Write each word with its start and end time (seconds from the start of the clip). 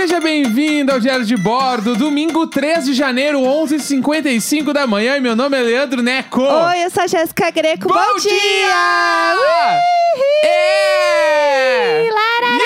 Seja 0.00 0.18
bem-vindo 0.18 0.92
ao 0.92 0.98
Diário 0.98 1.26
de 1.26 1.36
Bordo, 1.36 1.94
domingo 1.94 2.46
3 2.46 2.86
de 2.86 2.94
janeiro, 2.94 3.40
11h55 3.40 4.72
da 4.72 4.86
manhã. 4.86 5.18
E 5.18 5.20
meu 5.20 5.36
nome 5.36 5.58
é 5.58 5.60
Leandro 5.60 6.02
Neco. 6.02 6.40
Oi, 6.40 6.84
eu 6.84 6.88
sou 6.88 7.02
a 7.02 7.06
Jéssica 7.06 7.50
Greco. 7.50 7.86
Bom, 7.86 7.94
Bom 7.94 8.16
dia! 8.16 8.30
dia! 8.30 9.34
Ui! 9.36 10.48
É! 10.48 12.08
Lararara! 12.10 12.56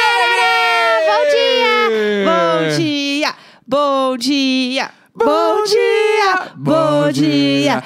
Yeah! 1.51 2.25
Bom 2.31 2.69
dia! 2.69 3.35
Bom 3.67 4.17
dia! 4.17 4.17
Bom 4.17 4.17
dia! 4.17 4.91
Bom 5.17 5.65
dia! 5.65 6.53
Bom 6.55 7.11
dia! 7.11 7.83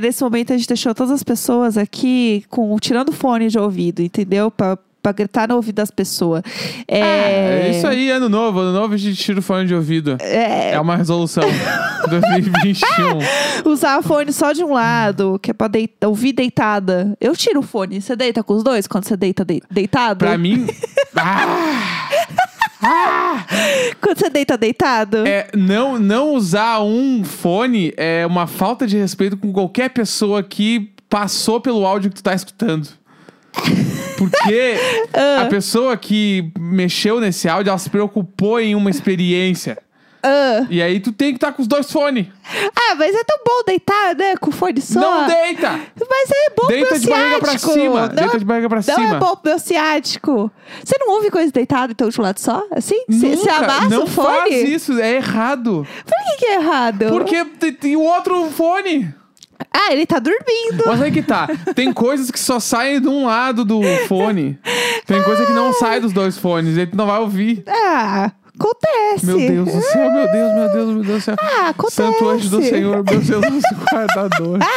É. 0.00 0.06
É, 0.06 0.06
nesse 0.06 0.22
momento 0.22 0.52
a 0.52 0.56
gente 0.56 0.66
deixou 0.68 0.94
todas 0.94 1.12
as 1.12 1.22
pessoas 1.22 1.76
aqui 1.76 2.44
com 2.48 2.76
tirando 2.78 3.12
fone 3.12 3.48
de 3.48 3.58
ouvido, 3.58 4.00
entendeu? 4.02 4.50
Pra, 4.50 4.78
pra 5.02 5.12
gritar 5.12 5.48
no 5.48 5.56
ouvido 5.56 5.76
das 5.76 5.90
pessoas. 5.90 6.42
É, 6.86 7.68
É 7.68 7.70
isso 7.76 7.86
aí, 7.86 8.10
ano 8.10 8.28
novo. 8.28 8.60
Ano 8.60 8.72
novo 8.78 8.94
a 8.94 8.96
gente 8.96 9.16
tira 9.22 9.38
o 9.38 9.42
fone 9.42 9.66
de 9.66 9.74
ouvido. 9.74 10.16
É, 10.20 10.72
É 10.72 10.80
uma 10.80 10.96
resolução. 10.96 11.44
2021. 12.08 13.70
usar 13.70 14.02
fone 14.02 14.32
só 14.32 14.52
de 14.52 14.64
um 14.64 14.72
lado, 14.72 15.38
que 15.42 15.50
é 15.50 15.54
pra 15.54 15.68
deit- 15.68 15.92
ouvir 16.04 16.32
deitada. 16.32 17.16
Eu 17.20 17.36
tiro 17.36 17.60
o 17.60 17.62
fone. 17.62 18.00
Você 18.00 18.16
deita 18.16 18.42
com 18.42 18.54
os 18.54 18.62
dois 18.62 18.86
quando 18.86 19.04
você 19.04 19.16
deita 19.16 19.44
de- 19.44 19.62
deitado? 19.70 20.18
Pra 20.18 20.36
mim. 20.38 20.66
Ah! 21.16 21.89
Quando 24.00 24.18
você 24.18 24.30
deita 24.30 24.56
deitado? 24.56 25.26
É, 25.26 25.48
não, 25.54 25.98
não 25.98 26.34
usar 26.34 26.80
um 26.80 27.22
fone 27.24 27.92
é 27.96 28.26
uma 28.26 28.46
falta 28.46 28.86
de 28.86 28.96
respeito 28.96 29.36
com 29.36 29.52
qualquer 29.52 29.90
pessoa 29.90 30.42
que 30.42 30.90
passou 31.08 31.60
pelo 31.60 31.84
áudio 31.84 32.10
que 32.10 32.16
tu 32.16 32.22
tá 32.22 32.34
escutando. 32.34 32.88
Porque 34.16 34.74
Ah. 35.12 35.42
a 35.42 35.46
pessoa 35.46 35.96
que 35.96 36.52
mexeu 36.58 37.20
nesse 37.20 37.48
áudio, 37.48 37.70
ela 37.70 37.78
se 37.78 37.90
preocupou 37.90 38.60
em 38.60 38.74
uma 38.74 38.90
experiência. 38.90 39.76
Ah. 40.22 40.66
E 40.68 40.82
aí 40.82 41.00
tu 41.00 41.12
tem 41.12 41.30
que 41.30 41.36
estar 41.36 41.52
com 41.52 41.62
os 41.62 41.68
dois 41.68 41.90
fones. 41.90 42.26
Ah, 42.76 42.94
mas 42.96 43.14
é 43.14 43.24
tão 43.24 43.38
bom 43.44 43.62
deitar, 43.66 44.14
né? 44.14 44.36
Com 44.36 44.50
fone 44.50 44.80
só. 44.80 45.00
Não 45.00 45.26
deita! 45.26 45.70
Mas 46.08 46.30
é 46.30 46.50
bom 46.56 46.66
Deita 46.66 46.88
pro 46.88 46.98
de 46.98 47.08
barriga 47.08 47.38
pra 47.38 47.58
cima. 47.58 48.06
Não, 48.06 48.14
Deita 48.14 48.38
de 48.38 48.44
barriga 48.44 48.68
pra 48.68 48.76
não 48.76 48.82
cima. 48.82 49.16
é 49.16 49.18
bom 49.18 49.36
pro 49.36 49.50
meu 49.50 49.58
ciático. 49.58 50.50
Você 50.84 50.96
não 50.98 51.14
ouve 51.14 51.30
coisa 51.30 51.50
deitada, 51.52 51.92
então, 51.92 52.08
de 52.08 52.20
um 52.20 52.22
lado 52.22 52.38
só? 52.38 52.64
Assim? 52.72 53.02
Você 53.08 53.48
amassa 53.48 53.88
não 53.88 54.04
o 54.04 54.06
fone? 54.06 54.28
faz 54.28 54.68
isso, 54.68 54.98
é 54.98 55.14
errado. 55.14 55.86
Por 56.04 56.14
que, 56.24 56.36
que 56.38 56.44
é 56.46 56.54
errado? 56.56 57.06
Porque 57.08 57.44
tem, 57.72 57.96
o 57.96 58.02
outro 58.02 58.48
fone. 58.50 59.14
Ah, 59.72 59.92
ele 59.92 60.06
tá 60.06 60.18
dormindo. 60.18 60.84
Mas 60.86 61.02
aí 61.02 61.12
que 61.12 61.22
tá. 61.22 61.46
Tem 61.74 61.92
coisas 61.92 62.30
que 62.30 62.40
só 62.40 62.58
saem 62.58 63.00
de 63.00 63.08
um 63.08 63.26
lado 63.26 63.64
do 63.64 63.80
fone. 64.08 64.58
Tem 65.06 65.22
coisa 65.22 65.44
que 65.46 65.52
não 65.52 65.72
sai 65.74 66.00
dos 66.00 66.12
dois 66.12 66.36
fones. 66.38 66.76
E 66.76 66.86
tu 66.86 66.96
não 66.96 67.06
vai 67.06 67.20
ouvir. 67.20 67.62
Ah, 67.68 68.32
acontece. 68.60 69.26
Meu 69.26 69.36
Deus 69.38 69.72
do 69.74 69.82
céu, 69.82 70.10
meu 70.12 70.30
Deus, 70.30 70.54
meu 70.54 70.68
Deus, 70.72 70.88
meu 70.94 71.02
Deus 71.04 71.06
do 71.06 71.20
céu. 71.24 71.36
Ah, 71.40 71.68
acontece. 71.70 71.96
Santo 71.96 72.28
anjo 72.28 72.48
do 72.50 72.62
Senhor, 72.62 72.94
meu 73.04 73.04
Deus, 73.04 73.28
nosso 73.28 73.74
guardador. 73.90 74.58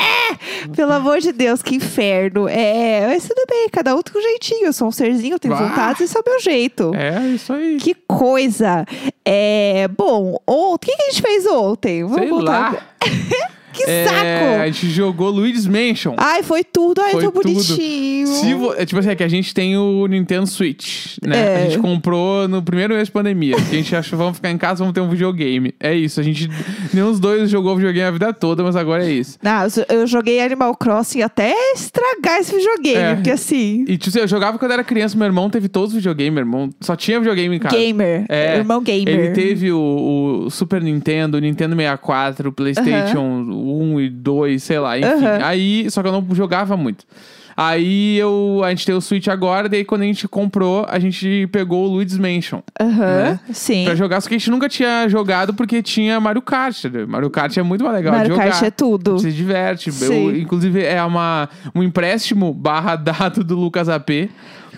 Ah, 0.00 0.04
é, 0.04 0.68
pelo 0.76 0.92
amor 0.92 1.18
de 1.18 1.32
Deus, 1.32 1.60
que 1.60 1.74
inferno. 1.74 2.48
É, 2.48 3.04
mas 3.08 3.26
tudo 3.26 3.42
bem, 3.50 3.68
cada 3.68 3.96
um 3.96 4.00
tem 4.02 4.16
um 4.16 4.22
jeitinho. 4.22 4.66
Eu 4.66 4.72
sou 4.72 4.86
um 4.88 4.92
serzinho, 4.92 5.34
eu 5.34 5.38
tenho 5.40 5.54
Ah. 5.54 5.56
vontade, 5.68 6.04
esse 6.04 6.16
é 6.16 6.20
o 6.20 6.22
meu 6.24 6.38
jeito. 6.40 6.92
É, 6.94 7.20
isso 7.30 7.52
aí. 7.52 7.78
Que 7.78 7.94
coisa. 8.06 8.86
É, 9.24 9.88
bom, 9.88 10.38
ontem, 10.46 10.74
o 10.74 10.78
que, 10.78 10.96
que 10.96 11.02
a 11.02 11.10
gente 11.10 11.20
fez 11.22 11.46
ontem? 11.46 12.04
Vamos 12.04 12.18
Sei 12.20 12.28
voltar. 12.28 12.72
lá. 12.74 12.82
que 13.84 13.90
É, 13.90 14.04
saco. 14.04 14.62
a 14.62 14.66
gente 14.66 14.90
jogou 14.90 15.30
Luigi's 15.30 15.66
Mansion. 15.66 16.14
Ai, 16.16 16.42
foi 16.42 16.64
tudo. 16.64 17.00
Ai, 17.00 17.12
Foi 17.12 17.22
tão 17.22 17.32
bonitinho. 17.32 18.26
Se 18.26 18.54
vo- 18.54 18.74
é 18.74 18.84
tipo 18.84 18.98
assim, 19.00 19.10
é 19.10 19.14
que 19.14 19.22
a 19.24 19.28
gente 19.28 19.52
tem 19.54 19.76
o 19.76 20.06
Nintendo 20.06 20.46
Switch, 20.46 21.16
né? 21.24 21.38
É. 21.38 21.56
A 21.56 21.60
gente 21.64 21.78
comprou 21.78 22.46
no 22.48 22.62
primeiro 22.62 22.94
mês 22.94 23.08
de 23.08 23.12
pandemia. 23.12 23.56
que 23.56 23.62
a 23.74 23.78
gente 23.78 23.94
achou, 23.96 24.18
vamos 24.18 24.36
ficar 24.36 24.50
em 24.50 24.58
casa, 24.58 24.78
vamos 24.80 24.92
ter 24.94 25.00
um 25.00 25.08
videogame. 25.08 25.74
É 25.80 25.94
isso. 25.94 26.20
A 26.20 26.22
gente, 26.22 26.48
nenhum 26.92 27.10
dos 27.10 27.20
dois 27.20 27.48
jogou 27.50 27.74
videogame 27.76 28.06
a 28.08 28.10
vida 28.10 28.32
toda, 28.32 28.62
mas 28.62 28.76
agora 28.76 29.04
é 29.06 29.10
isso. 29.10 29.38
Não, 29.42 29.66
eu 29.88 30.06
joguei 30.06 30.40
Animal 30.40 30.74
Crossing 30.76 31.22
até 31.22 31.54
estragar 31.74 32.38
esse 32.40 32.54
videogame, 32.54 32.98
É. 32.98 33.14
porque 33.14 33.30
assim, 33.30 33.84
E 33.88 33.96
tipo, 33.96 34.08
assim, 34.10 34.20
eu 34.20 34.28
jogava 34.28 34.58
quando 34.58 34.72
era 34.72 34.84
criança, 34.84 35.16
meu 35.16 35.26
irmão 35.26 35.48
teve 35.50 35.68
todos 35.68 35.90
os 35.90 35.94
videogames, 35.96 36.32
meu 36.34 36.42
irmão 36.42 36.70
só 36.80 36.94
tinha 36.96 37.18
videogame 37.18 37.56
em 37.56 37.58
casa. 37.58 37.76
gamer, 37.76 38.24
É, 38.28 38.56
irmão 38.56 38.82
gamer. 38.82 39.08
Ele 39.08 39.28
teve 39.30 39.70
o, 39.72 40.44
o 40.46 40.50
Super 40.50 40.82
Nintendo, 40.82 41.36
o 41.36 41.40
Nintendo 41.40 41.74
64, 41.76 42.48
o 42.48 42.52
PlayStation 42.52 43.44
1 43.68 44.00
e 44.00 44.08
2, 44.10 44.62
sei 44.62 44.78
lá, 44.78 44.98
enfim. 44.98 45.08
Aham. 45.08 45.38
Aí, 45.42 45.90
só 45.90 46.02
que 46.02 46.08
eu 46.08 46.12
não 46.12 46.26
jogava 46.34 46.76
muito. 46.76 47.04
Aí 47.60 48.16
eu, 48.16 48.60
a 48.64 48.70
gente 48.70 48.86
tem 48.86 48.94
o 48.94 49.00
Switch 49.00 49.26
agora, 49.26 49.68
daí 49.68 49.84
quando 49.84 50.02
a 50.02 50.04
gente 50.04 50.28
comprou, 50.28 50.86
a 50.88 50.96
gente 51.00 51.48
pegou 51.50 51.86
o 51.86 51.88
Luigi's 51.88 52.16
Mansion 52.16 52.60
Aham, 52.80 53.16
né? 53.16 53.40
sim. 53.52 53.84
pra 53.84 53.96
jogar, 53.96 54.20
só 54.20 54.28
que 54.28 54.36
a 54.36 54.38
gente 54.38 54.48
nunca 54.48 54.68
tinha 54.68 55.08
jogado 55.08 55.52
porque 55.52 55.82
tinha 55.82 56.20
Mario 56.20 56.40
Kart. 56.40 56.84
né? 56.84 57.04
Mario 57.04 57.28
Kart 57.30 57.56
é 57.56 57.62
muito 57.64 57.82
mais 57.82 57.96
legal 57.96 58.12
de 58.12 58.18
Mario 58.18 58.32
jogar. 58.36 58.50
Kart 58.52 58.62
é 58.62 58.70
tudo. 58.70 59.18
Se 59.18 59.32
diverte. 59.32 59.90
Eu, 60.02 60.36
inclusive, 60.36 60.84
é 60.84 61.02
uma, 61.02 61.48
um 61.74 61.82
empréstimo 61.82 62.54
barra 62.54 62.94
dado 62.94 63.42
do 63.42 63.56
Lucas 63.56 63.88
AP. 63.88 64.30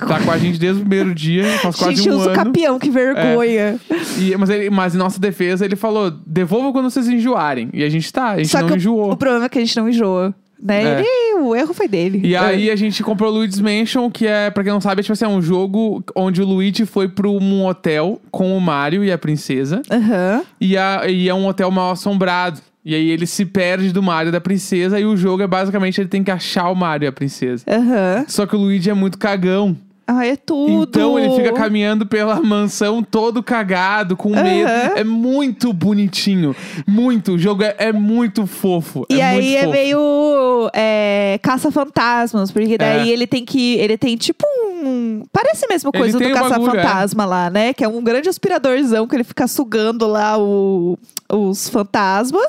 Tá 0.07 0.21
com 0.21 0.31
a 0.31 0.39
gente 0.39 0.59
desde 0.59 0.79
o 0.83 0.85
primeiro 0.85 1.15
dia, 1.15 1.45
faz 1.59 1.77
quase 1.77 1.97
gente 1.97 2.11
um 2.11 2.15
usa 2.17 2.27
o 2.27 2.31
ano. 2.31 2.41
É. 2.41 2.45
campeão, 2.45 2.79
que 2.79 2.91
vergonha. 2.91 3.79
E- 4.19 4.37
mas, 4.37 4.51
ele, 4.51 4.71
mas 4.71 4.95
em 4.95 4.99
nossa 4.99 5.21
defesa, 5.21 5.65
ele 5.65 5.77
falou: 5.77 6.11
devolva 6.27 6.73
quando 6.73 6.91
vocês 6.91 7.09
enjoarem. 7.09 7.69
E 7.73 7.83
a 7.85 7.89
gente 7.89 8.13
tá, 8.13 8.31
a 8.33 8.37
gente 8.39 8.49
Só 8.49 8.61
não 8.61 8.67
que 8.69 8.73
o- 8.75 8.77
enjoou. 8.77 9.13
O, 9.13 9.17
problema 9.17 9.45
é 9.47 9.49
que 9.49 9.59
a 9.59 9.65
gente 9.65 9.77
não 9.77 9.89
enjoa. 9.89 10.35
Né? 10.63 10.83
É. 10.83 11.01
Ele, 11.01 11.41
o 11.41 11.57
erro 11.57 11.73
foi 11.73 11.89
dele. 11.89 12.21
E 12.23 12.35
É. 12.35 12.39
aí 12.39 12.71
a 12.71 12.77
gente 12.77 13.03
comprou 13.03 13.31
o 13.31 13.35
Luigi's 13.37 13.61
Mansion, 13.61 14.11
que 14.11 14.27
é, 14.27 14.51
pra 14.51 14.63
quem 14.63 14.71
não 14.71 14.81
sabe, 14.81 15.01
é, 15.01 15.03
tipo 15.03 15.15
assim, 15.15 15.25
é 15.25 15.29
um 15.29 15.41
jogo 15.41 16.05
onde 16.15 16.43
o 16.43 16.45
Luigi 16.47 16.85
foi 16.85 17.09
pra 17.09 17.27
um 17.29 17.65
hotel 17.65 18.21
com 18.31 18.55
o 18.55 18.61
Mario 18.61 19.03
e 19.03 19.11
a 19.11 19.17
princesa. 19.17 19.81
Aham. 19.91 20.43
E, 20.61 20.77
a, 20.77 21.09
e 21.09 21.29
é 21.31 21.35
um 21.35 21.47
hotel 21.47 21.71
mal 21.71 21.93
assombrado. 21.93 22.61
E 22.85 22.95
aí 22.95 23.09
ele 23.11 23.27
se 23.27 23.45
perde 23.47 23.91
do 23.93 24.03
Mario 24.03 24.29
e 24.29 24.33
da 24.33 24.41
princesa. 24.41 25.01
E 25.01 25.05
o 25.07 25.17
jogo 25.17 25.43
é 25.43 25.47
basicamente 25.47 25.99
ele 26.01 26.09
tem 26.09 26.23
que 26.23 26.31
achar 26.31 26.69
o 26.71 26.75
Mario 26.75 27.07
e 27.07 27.09
a 27.09 27.13
princesa. 27.13 27.65
Aham. 27.67 28.25
Só 28.29 28.45
que 28.47 28.55
o 28.55 28.59
Luigi 28.59 28.91
é 28.91 28.95
muito 28.95 29.17
cagão. 29.19 29.75
Ah, 30.13 30.27
é 30.27 30.35
tudo. 30.35 30.83
Então 30.91 31.17
ele 31.19 31.31
fica 31.37 31.53
caminhando 31.53 32.05
pela 32.05 32.41
mansão 32.41 33.01
todo 33.03 33.43
cagado, 33.43 34.17
com 34.17 34.31
medo. 34.31 34.69
Aham. 34.69 34.93
É 34.97 35.05
muito 35.05 35.73
bonitinho. 35.73 36.55
Muito. 36.87 37.33
O 37.35 37.39
jogo 37.39 37.63
é, 37.63 37.75
é 37.79 37.93
muito 37.93 38.45
fofo. 38.47 39.07
E 39.09 39.21
é 39.21 39.25
aí 39.25 39.55
é 39.57 39.61
fofo. 39.61 39.73
meio 39.73 40.71
é, 40.75 41.39
caça-fantasmas, 41.43 42.51
porque 42.51 42.77
daí 42.77 43.09
É. 43.09 43.13
ele 43.13 43.27
tem 43.27 43.45
que. 43.45 43.75
Ele 43.77 43.97
tem 43.97 44.17
tipo 44.17 44.45
um. 44.83 45.23
Parece 45.33 45.65
a 45.65 45.69
mesma 45.69 45.93
coisa 45.93 46.19
do 46.19 46.25
bagulho, 46.25 46.43
caça-fantasma 46.43 47.25
lá, 47.25 47.51
né? 47.51 47.73
Que 47.73 47.85
é 47.85 47.89
um 47.89 48.03
grande 48.03 48.29
aspiradorzão 48.29 49.07
que 49.07 49.15
ele 49.15 49.25
fica 49.25 49.47
sugando 49.47 50.07
lá 50.07 50.39
o- 50.39 50.99
os 51.33 51.69
fantasmas. 51.69 52.45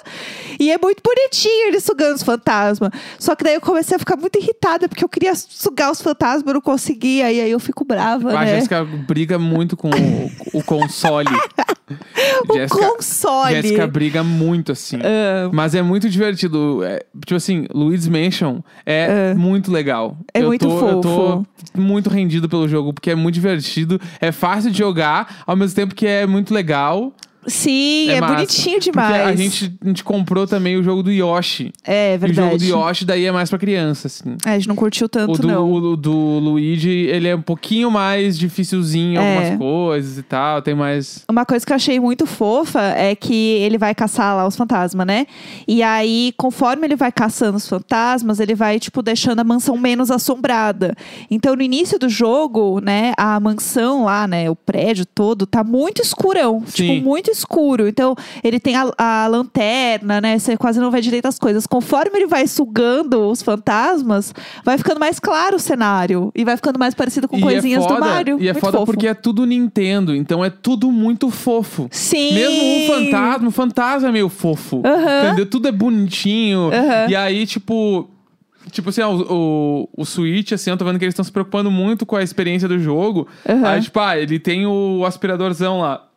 E 0.60 0.72
é 0.72 0.78
muito 0.78 1.02
bonitinho 1.04 1.68
ele 1.68 1.80
sugando 1.80 2.16
os 2.16 2.24
fantasmas. 2.24 2.90
Só 3.20 3.36
que 3.36 3.44
daí 3.44 3.54
eu 3.56 3.62
comecei 3.62 3.96
a 3.96 4.00
ficar 4.00 4.16
muito 4.18 4.38
irritada, 4.40 4.88
porque 4.88 5.04
eu 5.04 5.10
queria 5.10 5.34
sugar 5.36 5.92
os 5.92 6.02
fantasmas, 6.02 6.44
eu 6.48 6.54
não 6.56 6.62
conseguia. 6.62 7.32
E 7.32 7.42
aí 7.42 7.51
eu 7.52 7.60
fico 7.60 7.84
brava, 7.86 8.32
A 8.32 8.42
né? 8.46 8.56
Jéssica 8.56 8.84
briga 8.84 9.38
muito 9.40 9.76
com 9.78 9.90
o, 9.90 10.32
o 10.60 10.64
console. 10.64 11.30
o 12.50 12.54
Jéssica- 12.54 12.88
console. 12.90 13.54
Jéssica 13.56 13.88
briga 13.88 14.24
muito, 14.24 14.72
assim. 14.72 14.98
Ah, 15.04 15.50
Mas 15.54 15.76
é 15.76 15.82
muito 15.82 16.10
divertido. 16.10 16.84
É, 16.84 17.04
tipo 17.26 17.36
assim, 17.36 17.66
Luigi's 17.74 18.08
Mansion 18.08 18.60
é 18.86 19.34
muito 19.34 19.72
legal. 19.72 20.18
É 20.34 20.42
eu 20.42 20.48
muito 20.48 20.68
tô, 20.68 20.88
Eu 20.88 21.02
tô 21.02 21.10
fofo. 21.16 21.46
muito 21.78 22.10
rendido 22.10 22.48
pelo 22.50 22.68
jogo, 22.68 22.94
porque 22.94 23.12
é 23.12 23.16
muito 23.16 23.36
divertido. 23.36 24.00
É 24.20 24.32
fácil 24.32 24.72
de 24.72 24.78
jogar, 24.78 25.44
ao 25.46 25.56
mesmo 25.56 25.76
tempo 25.76 25.94
que 25.96 26.08
é 26.08 26.26
muito 26.26 26.54
legal. 26.54 27.14
Sim, 27.48 28.10
é, 28.10 28.20
massa. 28.22 28.34
bonitinho 28.36 28.76
Porque 28.80 28.92
demais. 28.92 29.28
a 29.28 29.36
gente, 29.36 29.74
a 29.84 29.88
gente 29.88 30.04
comprou 30.04 30.46
também 30.48 30.78
o 30.78 30.84
jogo 30.84 31.02
do 31.04 31.12
Yoshi. 31.12 31.74
É 31.86 32.14
E 32.14 32.18
o 32.18 32.20
jogo 32.34 32.34
do 32.34 32.58
verdade. 32.60 32.70
Yoshi 32.72 33.06
daí 33.06 33.26
é 33.26 33.32
mais 33.32 33.50
pra 33.50 33.58
criança, 33.60 34.08
assim. 34.08 34.36
É, 34.46 34.52
a 34.52 34.54
gente 34.58 34.68
não 34.68 34.76
curtiu 34.76 35.10
tanto, 35.10 35.34
O 35.34 35.38
do, 35.38 35.48
não. 35.48 35.72
o 35.72 35.96
do 35.98 36.12
Luigi, 36.40 36.90
ele 36.90 37.28
é 37.28 37.36
um 37.36 37.42
pouquinho 37.42 37.90
mais 37.90 38.38
dificilzinho 38.38 39.14
em 39.14 39.18
É. 39.18 39.34
algumas 39.48 39.58
coisas 39.58 40.18
e 40.18 40.24
tal. 40.24 40.62
Tem 40.62 40.76
mais. 40.76 41.24
Uma 41.30 41.46
coisa 41.46 41.66
que 41.66 41.72
eu 41.72 41.76
achei 41.76 42.00
muito 42.00 42.26
fofa 42.26 42.82
é 42.82 43.16
que 43.16 43.34
ele 43.34 43.78
vai 43.78 43.94
caçar 43.96 44.36
lá 44.36 44.48
os 44.48 44.56
fantasmas, 44.56 45.06
né? 45.08 45.26
E 45.68 45.82
aí, 45.82 46.34
conforme 46.38 46.86
ele 46.88 46.96
vai 46.96 47.12
caçando 47.12 47.58
os 47.58 47.68
fantasmas, 47.68 48.40
ele 48.40 48.54
vai, 48.56 48.80
tipo, 48.80 49.02
deixando 49.02 49.40
a 49.40 49.44
mansão 49.44 49.78
menos 49.78 50.12
assombrada. 50.12 50.96
Então, 51.30 51.56
no 51.56 51.62
início 51.62 51.98
do 51.98 52.10
jogo, 52.10 52.80
né, 52.82 53.14
a 53.18 53.40
mansão 53.40 54.04
lá, 54.06 54.28
né, 54.28 54.50
o 54.50 54.56
prédio 54.56 55.06
todo, 55.06 55.46
tá 55.46 55.64
muito 55.64 56.02
escurão. 56.02 56.64
Sim. 56.68 56.88
Tipo, 56.96 57.02
muito 57.06 57.31
escuro. 57.32 57.88
Então, 57.88 58.16
ele 58.44 58.60
tem 58.60 58.76
a, 58.76 58.92
a 58.98 59.28
lanterna, 59.28 60.22
né? 60.22 60.38
Você 60.38 60.58
quase 60.58 60.80
não 60.80 60.92
vê 60.92 61.02
direito 61.02 61.28
as 61.28 61.40
coisas. 61.40 61.66
Conforme 61.66 62.18
ele 62.18 62.28
vai 62.28 62.48
sugando 62.48 63.30
os 63.30 63.42
fantasmas, 63.42 64.34
vai 64.64 64.78
ficando 64.78 65.00
mais 65.00 65.20
claro 65.20 65.56
o 65.56 65.60
cenário. 65.60 66.32
E 66.36 66.44
vai 66.44 66.56
ficando 66.56 66.78
mais 66.78 66.94
parecido 66.94 67.28
com 67.28 67.38
e 67.38 67.42
coisinhas 67.42 67.84
é 67.84 67.88
foda, 67.88 68.00
do 68.00 68.06
Mario. 68.06 68.38
E 68.40 68.48
é 68.48 68.52
Muito 68.54 68.64
foda 68.64 68.78
fofo. 68.78 68.92
porque 68.92 69.08
é 69.08 69.14
tudo 69.14 69.46
Nintendo, 69.46 70.16
então 70.16 70.44
é 70.44 70.50
tudo 70.50 70.92
muito 70.92 71.30
fofo. 71.30 71.88
Sim! 71.92 72.34
Mesmo 72.34 72.62
o 72.62 72.96
fantasma, 72.96 73.48
o 73.48 73.52
fantasma 73.52 74.10
é 74.10 74.12
meio 74.12 74.30
fofo. 74.30 74.82
Entendeu? 75.26 75.46
Tudo 75.46 75.68
é 75.68 75.72
bonitinho. 75.72 76.70
E 77.10 77.16
aí, 77.16 77.46
tipo. 77.46 78.10
Tipo 78.70 78.90
assim, 78.90 79.02
ó, 79.02 79.12
o, 79.12 79.88
o, 79.96 80.02
o 80.04 80.06
Switch, 80.06 80.52
assim, 80.52 80.70
eu 80.70 80.78
tô 80.78 80.86
vendo 80.86 81.00
que 81.00 81.04
eles 81.04 81.14
estão 81.14 81.26
se 81.26 81.32
preocupando 81.32 81.72
muito 81.72 82.06
com 82.06 82.16
a 82.16 82.22
experiência 82.22 82.68
do 82.68 82.78
jogo. 82.78 83.28
Aham. 83.50 83.68
Aí, 83.68 83.82
tipo, 83.82 84.00
ah, 84.00 84.16
ele 84.18 84.38
tem 84.40 84.68
o 84.68 85.04
aspiradorzão 85.04 85.80
lá. 85.80 86.08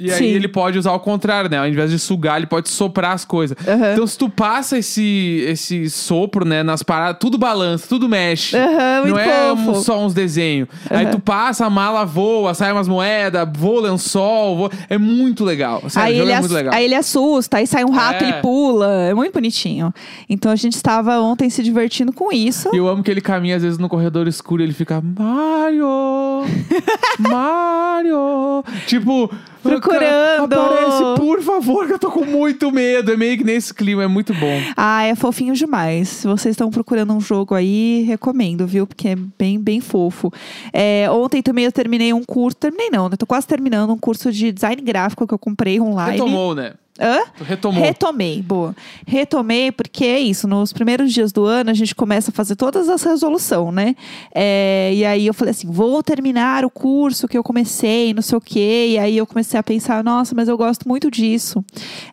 E 0.00 0.10
aí 0.10 0.18
Sim. 0.18 0.24
ele 0.24 0.48
pode 0.48 0.78
usar 0.78 0.92
o 0.92 1.00
contrário, 1.00 1.50
né? 1.50 1.58
Ao 1.58 1.66
invés 1.68 1.90
de 1.90 1.98
sugar, 1.98 2.38
ele 2.38 2.46
pode 2.46 2.68
soprar 2.68 3.12
as 3.12 3.24
coisas. 3.24 3.56
Aham. 3.66 3.92
Então, 3.92 4.06
se 4.06 4.16
tu 4.16 4.28
passa 4.28 4.78
esse, 4.78 5.44
esse 5.46 5.88
sopro, 5.90 6.44
né, 6.44 6.62
nas 6.62 6.82
paradas, 6.82 7.18
tudo 7.20 7.36
balança, 7.38 7.86
tudo 7.88 8.08
mexe. 8.08 8.56
Aham, 8.56 9.06
Não 9.06 9.18
é 9.18 9.52
um- 9.52 9.74
só 9.74 10.04
uns 10.04 10.14
desenhos. 10.14 10.68
Aí 10.88 11.04
Aham. 11.04 11.10
tu 11.12 11.20
passa, 11.20 11.66
a 11.66 11.70
mala 11.70 12.04
voa, 12.04 12.54
sai 12.54 12.72
umas 12.72 12.88
moedas, 12.88 13.46
voa 13.56 13.82
lençol. 13.90 14.56
Voa... 14.56 14.70
É 14.88 14.96
muito 14.98 15.44
legal. 15.44 15.82
Sério, 15.88 16.08
Aí 16.08 16.18
ele, 16.20 16.32
é 16.32 16.40
muito 16.40 16.54
legal. 16.54 16.74
aí 16.74 16.84
ele 16.84 16.94
assusta, 16.94 17.58
aí 17.58 17.66
sai 17.66 17.84
um 17.84 17.90
rato, 17.90 18.24
É. 18.24 18.28
ele 18.28 18.32
pula. 18.40 18.86
É 19.08 19.14
muito 19.14 19.32
bonitinho. 19.34 19.92
Então 20.28 20.50
a 20.50 20.56
gente 20.56 20.74
estava 20.74 21.18
ontem 21.20 21.50
se 21.50 21.62
divertindo 21.62 22.12
com 22.12 22.32
isso. 22.32 22.70
E 22.72 22.78
eu 22.78 22.88
amo 22.88 23.02
que 23.02 23.10
ele 23.10 23.20
caminha 23.20 23.56
às 23.56 23.62
vezes 23.62 23.78
no 23.78 23.88
corredor 23.88 24.26
escuro 24.26 24.62
e 24.62 24.64
ele 24.64 24.72
fica 24.72 25.02
Mario! 25.02 26.44
Mario! 27.18 28.64
tipo, 28.86 29.30
Procurando. 29.62 30.52
Aparece, 30.52 31.02
por 31.16 31.40
favor, 31.42 31.86
que 31.86 31.92
eu 31.92 31.98
tô 31.98 32.10
com 32.10 32.24
muito 32.24 32.70
medo. 32.70 33.12
É 33.12 33.16
meio 33.16 33.38
que 33.38 33.44
nesse 33.44 33.72
clima, 33.72 34.02
é 34.02 34.06
muito 34.06 34.34
bom. 34.34 34.60
Ah, 34.76 35.04
é 35.04 35.14
fofinho 35.14 35.54
demais. 35.54 36.08
Se 36.08 36.26
vocês 36.26 36.52
estão 36.54 36.70
procurando 36.70 37.12
um 37.12 37.20
jogo 37.20 37.54
aí, 37.54 38.02
recomendo, 38.02 38.66
viu? 38.66 38.86
Porque 38.86 39.08
é 39.08 39.16
bem, 39.38 39.58
bem 39.58 39.80
fofo. 39.80 40.32
É, 40.72 41.08
ontem 41.10 41.42
também 41.42 41.64
eu 41.64 41.72
terminei 41.72 42.12
um 42.12 42.24
curso. 42.24 42.56
Terminei 42.56 42.90
não, 42.90 43.08
né? 43.08 43.16
Tô 43.16 43.26
quase 43.26 43.46
terminando 43.46 43.90
um 43.90 43.98
curso 43.98 44.32
de 44.32 44.52
design 44.52 44.80
gráfico 44.82 45.26
que 45.26 45.34
eu 45.34 45.38
comprei 45.38 45.80
online. 45.80 46.12
Retomou, 46.12 46.54
né? 46.54 46.74
Hã? 47.00 47.22
Retomou. 47.42 47.82
Retomei, 47.82 48.42
boa. 48.42 48.76
Retomei 49.06 49.72
porque 49.72 50.04
é 50.04 50.20
isso, 50.20 50.46
nos 50.46 50.74
primeiros 50.74 51.10
dias 51.12 51.32
do 51.32 51.44
ano 51.44 51.70
a 51.70 51.74
gente 51.74 51.94
começa 51.94 52.30
a 52.30 52.34
fazer 52.34 52.54
todas 52.54 52.88
as 52.88 53.02
resoluções, 53.02 53.74
né? 53.74 53.96
É, 54.34 54.92
e 54.94 55.04
aí 55.04 55.26
eu 55.26 55.32
falei 55.32 55.52
assim, 55.52 55.70
vou 55.70 56.02
terminar 56.02 56.66
o 56.66 56.70
curso 56.70 57.26
que 57.26 57.36
eu 57.36 57.42
comecei, 57.42 58.12
não 58.12 58.20
sei 58.20 58.36
o 58.36 58.40
quê. 58.40 58.88
E 58.90 58.98
aí 58.98 59.16
eu 59.16 59.26
comecei 59.26 59.58
a 59.58 59.62
pensar, 59.62 60.04
nossa, 60.04 60.34
mas 60.34 60.48
eu 60.48 60.56
gosto 60.56 60.86
muito 60.86 61.10
disso. 61.10 61.64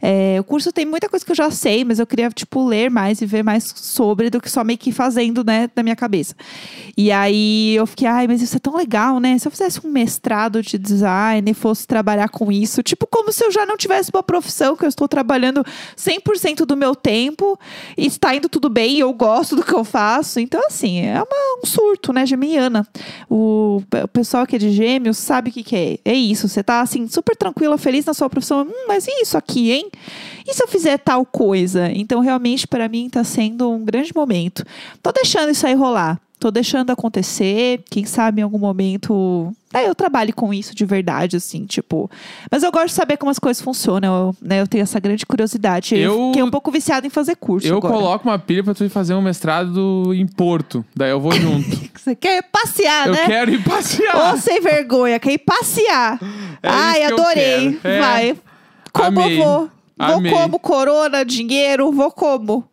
É, 0.01 0.37
o 0.39 0.43
curso 0.45 0.71
tem 0.71 0.85
muita 0.85 1.09
coisa 1.09 1.25
que 1.25 1.31
eu 1.31 1.35
já 1.35 1.51
sei, 1.51 1.83
mas 1.83 1.99
eu 1.99 2.07
queria, 2.07 2.29
tipo, 2.29 2.65
ler 2.65 2.89
mais 2.89 3.21
e 3.21 3.25
ver 3.25 3.43
mais 3.43 3.73
sobre 3.75 4.29
do 4.29 4.39
que 4.39 4.49
só 4.49 4.63
meio 4.63 4.79
que 4.79 4.93
fazendo, 4.93 5.43
né, 5.43 5.69
da 5.75 5.83
minha 5.83 5.95
cabeça. 5.95 6.33
E 6.95 7.11
aí 7.11 7.75
eu 7.75 7.85
fiquei, 7.85 8.07
ai, 8.07 8.27
mas 8.27 8.41
isso 8.41 8.55
é 8.55 8.59
tão 8.59 8.75
legal, 8.75 9.19
né? 9.19 9.37
Se 9.37 9.47
eu 9.47 9.51
fizesse 9.51 9.85
um 9.85 9.91
mestrado 9.91 10.61
de 10.61 10.77
design 10.77 11.51
e 11.51 11.53
fosse 11.53 11.85
trabalhar 11.85 12.29
com 12.29 12.49
isso, 12.49 12.81
tipo, 12.81 13.05
como 13.05 13.31
se 13.31 13.43
eu 13.43 13.51
já 13.51 13.65
não 13.65 13.75
tivesse 13.75 14.09
uma 14.13 14.23
profissão 14.23 14.68
que 14.77 14.85
eu 14.85 14.89
estou 14.89 15.07
trabalhando 15.07 15.63
100% 15.97 16.65
do 16.65 16.75
meu 16.75 16.95
tempo 16.95 17.59
e 17.97 18.05
está 18.05 18.35
indo 18.35 18.49
tudo 18.49 18.69
bem 18.69 18.99
eu 18.99 19.11
gosto 19.13 19.55
do 19.55 19.63
que 19.63 19.73
eu 19.73 19.83
faço. 19.83 20.39
Então, 20.39 20.61
assim, 20.67 21.01
é 21.01 21.15
uma- 21.15 21.59
um 21.63 21.65
surto, 21.65 22.11
né, 22.13 22.25
geminiana. 22.25 22.87
O, 23.29 23.81
o 24.03 24.07
pessoal 24.07 24.45
que 24.47 24.55
é 24.55 24.59
de 24.59 24.71
gêmeos 24.71 25.17
sabe 25.17 25.49
o 25.49 25.53
que, 25.53 25.63
que 25.63 25.75
é. 25.75 25.99
É 26.05 26.13
isso, 26.13 26.47
você 26.47 26.63
tá, 26.63 26.81
assim, 26.81 27.07
super 27.07 27.35
tranquila, 27.35 27.77
feliz 27.77 28.05
na 28.05 28.13
sua 28.13 28.29
profissão. 28.29 28.63
Hum, 28.63 28.85
mas 28.87 29.07
e 29.07 29.21
isso 29.21 29.37
aqui, 29.37 29.71
hein? 29.71 29.89
E 30.47 30.53
se 30.53 30.63
eu 30.63 30.67
fizer 30.67 30.97
tal 30.97 31.25
coisa? 31.25 31.91
Então, 31.91 32.19
realmente, 32.21 32.67
para 32.67 32.87
mim, 32.89 33.09
tá 33.09 33.23
sendo 33.23 33.69
um 33.71 33.83
grande 33.83 34.13
momento. 34.15 34.63
Tô 35.03 35.11
deixando 35.11 35.51
isso 35.51 35.65
aí 35.67 35.73
rolar. 35.75 36.19
Tô 36.39 36.49
deixando 36.49 36.89
acontecer. 36.89 37.83
Quem 37.89 38.05
sabe 38.05 38.39
em 38.39 38.43
algum 38.45 38.57
momento. 38.57 39.53
né, 39.73 39.85
eu 39.87 39.93
trabalho 39.93 40.33
com 40.33 40.53
isso 40.53 40.73
de 40.73 40.85
verdade, 40.85 41.35
assim, 41.35 41.65
tipo. 41.65 42.09
Mas 42.49 42.63
eu 42.63 42.71
gosto 42.71 42.87
de 42.87 42.93
saber 42.93 43.17
como 43.17 43.29
as 43.29 43.37
coisas 43.37 43.61
funcionam, 43.61 44.27
eu, 44.27 44.35
né? 44.41 44.61
Eu 44.61 44.67
tenho 44.67 44.83
essa 44.83 44.99
grande 45.01 45.25
curiosidade. 45.25 45.97
Eu- 45.97 46.27
fiquei 46.27 46.41
um 46.41 46.49
pouco 46.49 46.71
viciada 46.71 47.05
em 47.05 47.09
fazer 47.09 47.35
curso. 47.35 47.67
Eu 47.67 47.77
agora. 47.77 47.93
coloco 47.93 48.29
uma 48.29 48.39
pilha 48.39 48.63
pra 48.63 48.73
tu 48.73 48.85
ir 48.85 48.89
fazer 48.89 49.13
um 49.15 49.21
mestrado 49.21 50.13
em 50.13 50.25
Porto. 50.25 50.85
Daí 50.95 51.11
eu 51.11 51.19
vou 51.19 51.33
junto. 51.33 51.69
Você 51.99 52.15
quer 52.15 52.41
passear, 52.49 53.07
eu 53.07 53.13
né? 53.13 53.25
quero 53.25 53.51
ir 53.51 53.61
passear. 53.63 54.33
Ô, 54.33 54.37
sem 54.37 54.61
vergonha, 54.61 55.19
quer 55.19 55.33
ir 55.33 55.39
passear. 55.39 56.17
É 56.63 56.69
Ai, 56.69 56.99
que 56.99 57.11
eu 57.11 57.17
adorei. 57.19 57.73
quero. 57.73 57.79
É. 57.95 57.99
Vai. 57.99 58.37
Como 58.93 59.19
Amei. 59.21 59.39
eu 59.39 59.43
vou? 59.43 59.69
Vou 59.97 60.15
Amei. 60.15 60.31
como 60.31 60.57
corona, 60.59 61.25
dinheiro, 61.25 61.91
vou 61.91 62.09
como? 62.09 62.63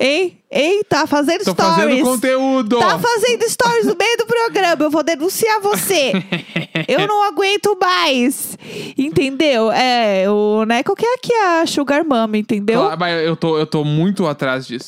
Hein? 0.00 0.38
Hein? 0.50 0.84
Tá 0.88 1.06
fazendo 1.06 1.44
Tô 1.44 1.52
stories. 1.52 1.74
fazendo 1.74 2.04
conteúdo. 2.04 2.78
Tá 2.78 2.98
fazendo 2.98 3.48
stories 3.48 3.86
no 3.86 3.96
meio 3.96 4.16
do 4.18 4.26
programa. 4.26 4.84
Eu 4.84 4.90
vou 4.90 5.02
denunciar 5.02 5.60
você. 5.60 6.12
eu 6.86 7.08
não 7.08 7.24
aguento 7.24 7.76
mais. 7.80 8.56
Entendeu? 8.96 9.72
É, 9.72 10.30
o 10.30 10.64
Neco 10.64 10.94
que 10.94 11.04
é 11.04 11.14
aqui 11.14 11.32
a 11.34 11.66
Sugar 11.66 12.04
Mama, 12.04 12.36
entendeu? 12.38 12.82
Claro, 12.82 13.00
mas 13.00 13.26
eu 13.26 13.34
tô, 13.36 13.58
eu 13.58 13.66
tô 13.66 13.82
muito 13.84 14.26
atrás 14.28 14.66
disso. 14.66 14.86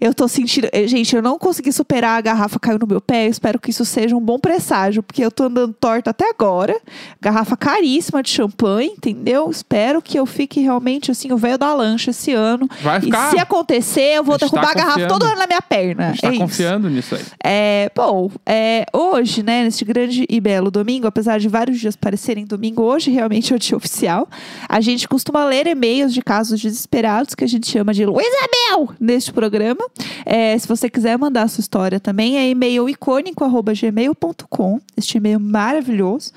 Eu 0.00 0.14
tô 0.14 0.28
sentindo. 0.28 0.68
eh, 0.72 0.86
Gente, 0.86 1.16
eu 1.16 1.22
não 1.22 1.38
consegui 1.38 1.72
superar 1.72 2.18
a 2.18 2.20
garrafa 2.20 2.60
caiu 2.60 2.78
no 2.78 2.86
meu 2.86 3.00
pé. 3.00 3.26
Eu 3.26 3.30
espero 3.30 3.58
que 3.58 3.70
isso 3.70 3.84
seja 3.84 4.14
um 4.14 4.20
bom 4.20 4.38
presságio, 4.38 5.02
porque 5.02 5.24
eu 5.24 5.30
tô 5.30 5.44
andando 5.44 5.72
torta 5.72 6.10
até 6.10 6.28
agora. 6.30 6.76
Garrafa 7.20 7.56
caríssima 7.56 8.22
de 8.22 8.30
champanhe, 8.30 8.90
entendeu? 8.96 9.50
Espero 9.50 10.00
que 10.00 10.16
eu 10.18 10.26
fique 10.26 10.60
realmente 10.60 11.10
assim, 11.10 11.32
o 11.32 11.36
velho 11.36 11.58
da 11.58 11.74
lancha 11.74 12.10
esse 12.10 12.32
ano. 12.32 12.68
Vai 12.80 13.00
ficar. 13.00 13.28
E 13.28 13.30
se 13.32 13.38
acontecer, 13.38 14.16
eu 14.16 14.22
vou 14.22 14.38
tá 14.38 14.46
derrubar 14.46 14.70
a 14.70 14.74
garrafa 14.84 15.06
todo 15.06 15.24
ano 15.24 15.36
na 15.36 15.46
minha 15.46 15.62
perna. 15.62 16.08
A 16.08 16.10
gente 16.12 16.20
tá 16.20 16.28
é 16.28 16.30
isso. 16.32 16.40
confiando 16.40 16.90
nisso 16.90 17.14
aí. 17.14 17.22
É, 17.42 17.90
bom, 17.94 18.30
é, 18.46 18.86
hoje, 18.92 19.42
né, 19.42 19.64
neste 19.64 19.84
grande 19.84 20.26
e 20.28 20.40
belo 20.40 20.70
domingo, 20.70 21.06
apesar 21.06 21.38
de 21.38 21.48
vários 21.48 21.78
dias 21.78 21.96
parecerem 21.96 22.44
domingo, 22.44 22.82
hoje 22.82 23.10
realmente 23.10 23.52
é 23.52 23.56
o 23.56 23.58
dia 23.58 23.76
oficial. 23.76 24.28
A 24.68 24.80
gente 24.80 25.08
costuma 25.08 25.44
ler 25.44 25.66
e-mails 25.66 26.12
de 26.12 26.22
casos 26.22 26.60
desesperados, 26.60 27.34
que 27.34 27.44
a 27.44 27.46
gente 27.46 27.70
chama 27.70 27.92
de 27.92 28.04
Luísa 28.04 28.28
Mel, 28.70 28.90
neste 29.00 29.32
programa. 29.32 29.84
É, 30.24 30.56
se 30.58 30.66
você 30.66 30.88
quiser 30.90 31.18
mandar 31.18 31.42
a 31.42 31.48
sua 31.48 31.60
história 31.60 32.00
também, 32.00 32.38
é 32.38 32.48
e-mail 32.48 32.88
icônico.gmail.com, 32.88 34.80
este 34.96 35.18
e-mail 35.18 35.38
maravilhoso. 35.40 36.32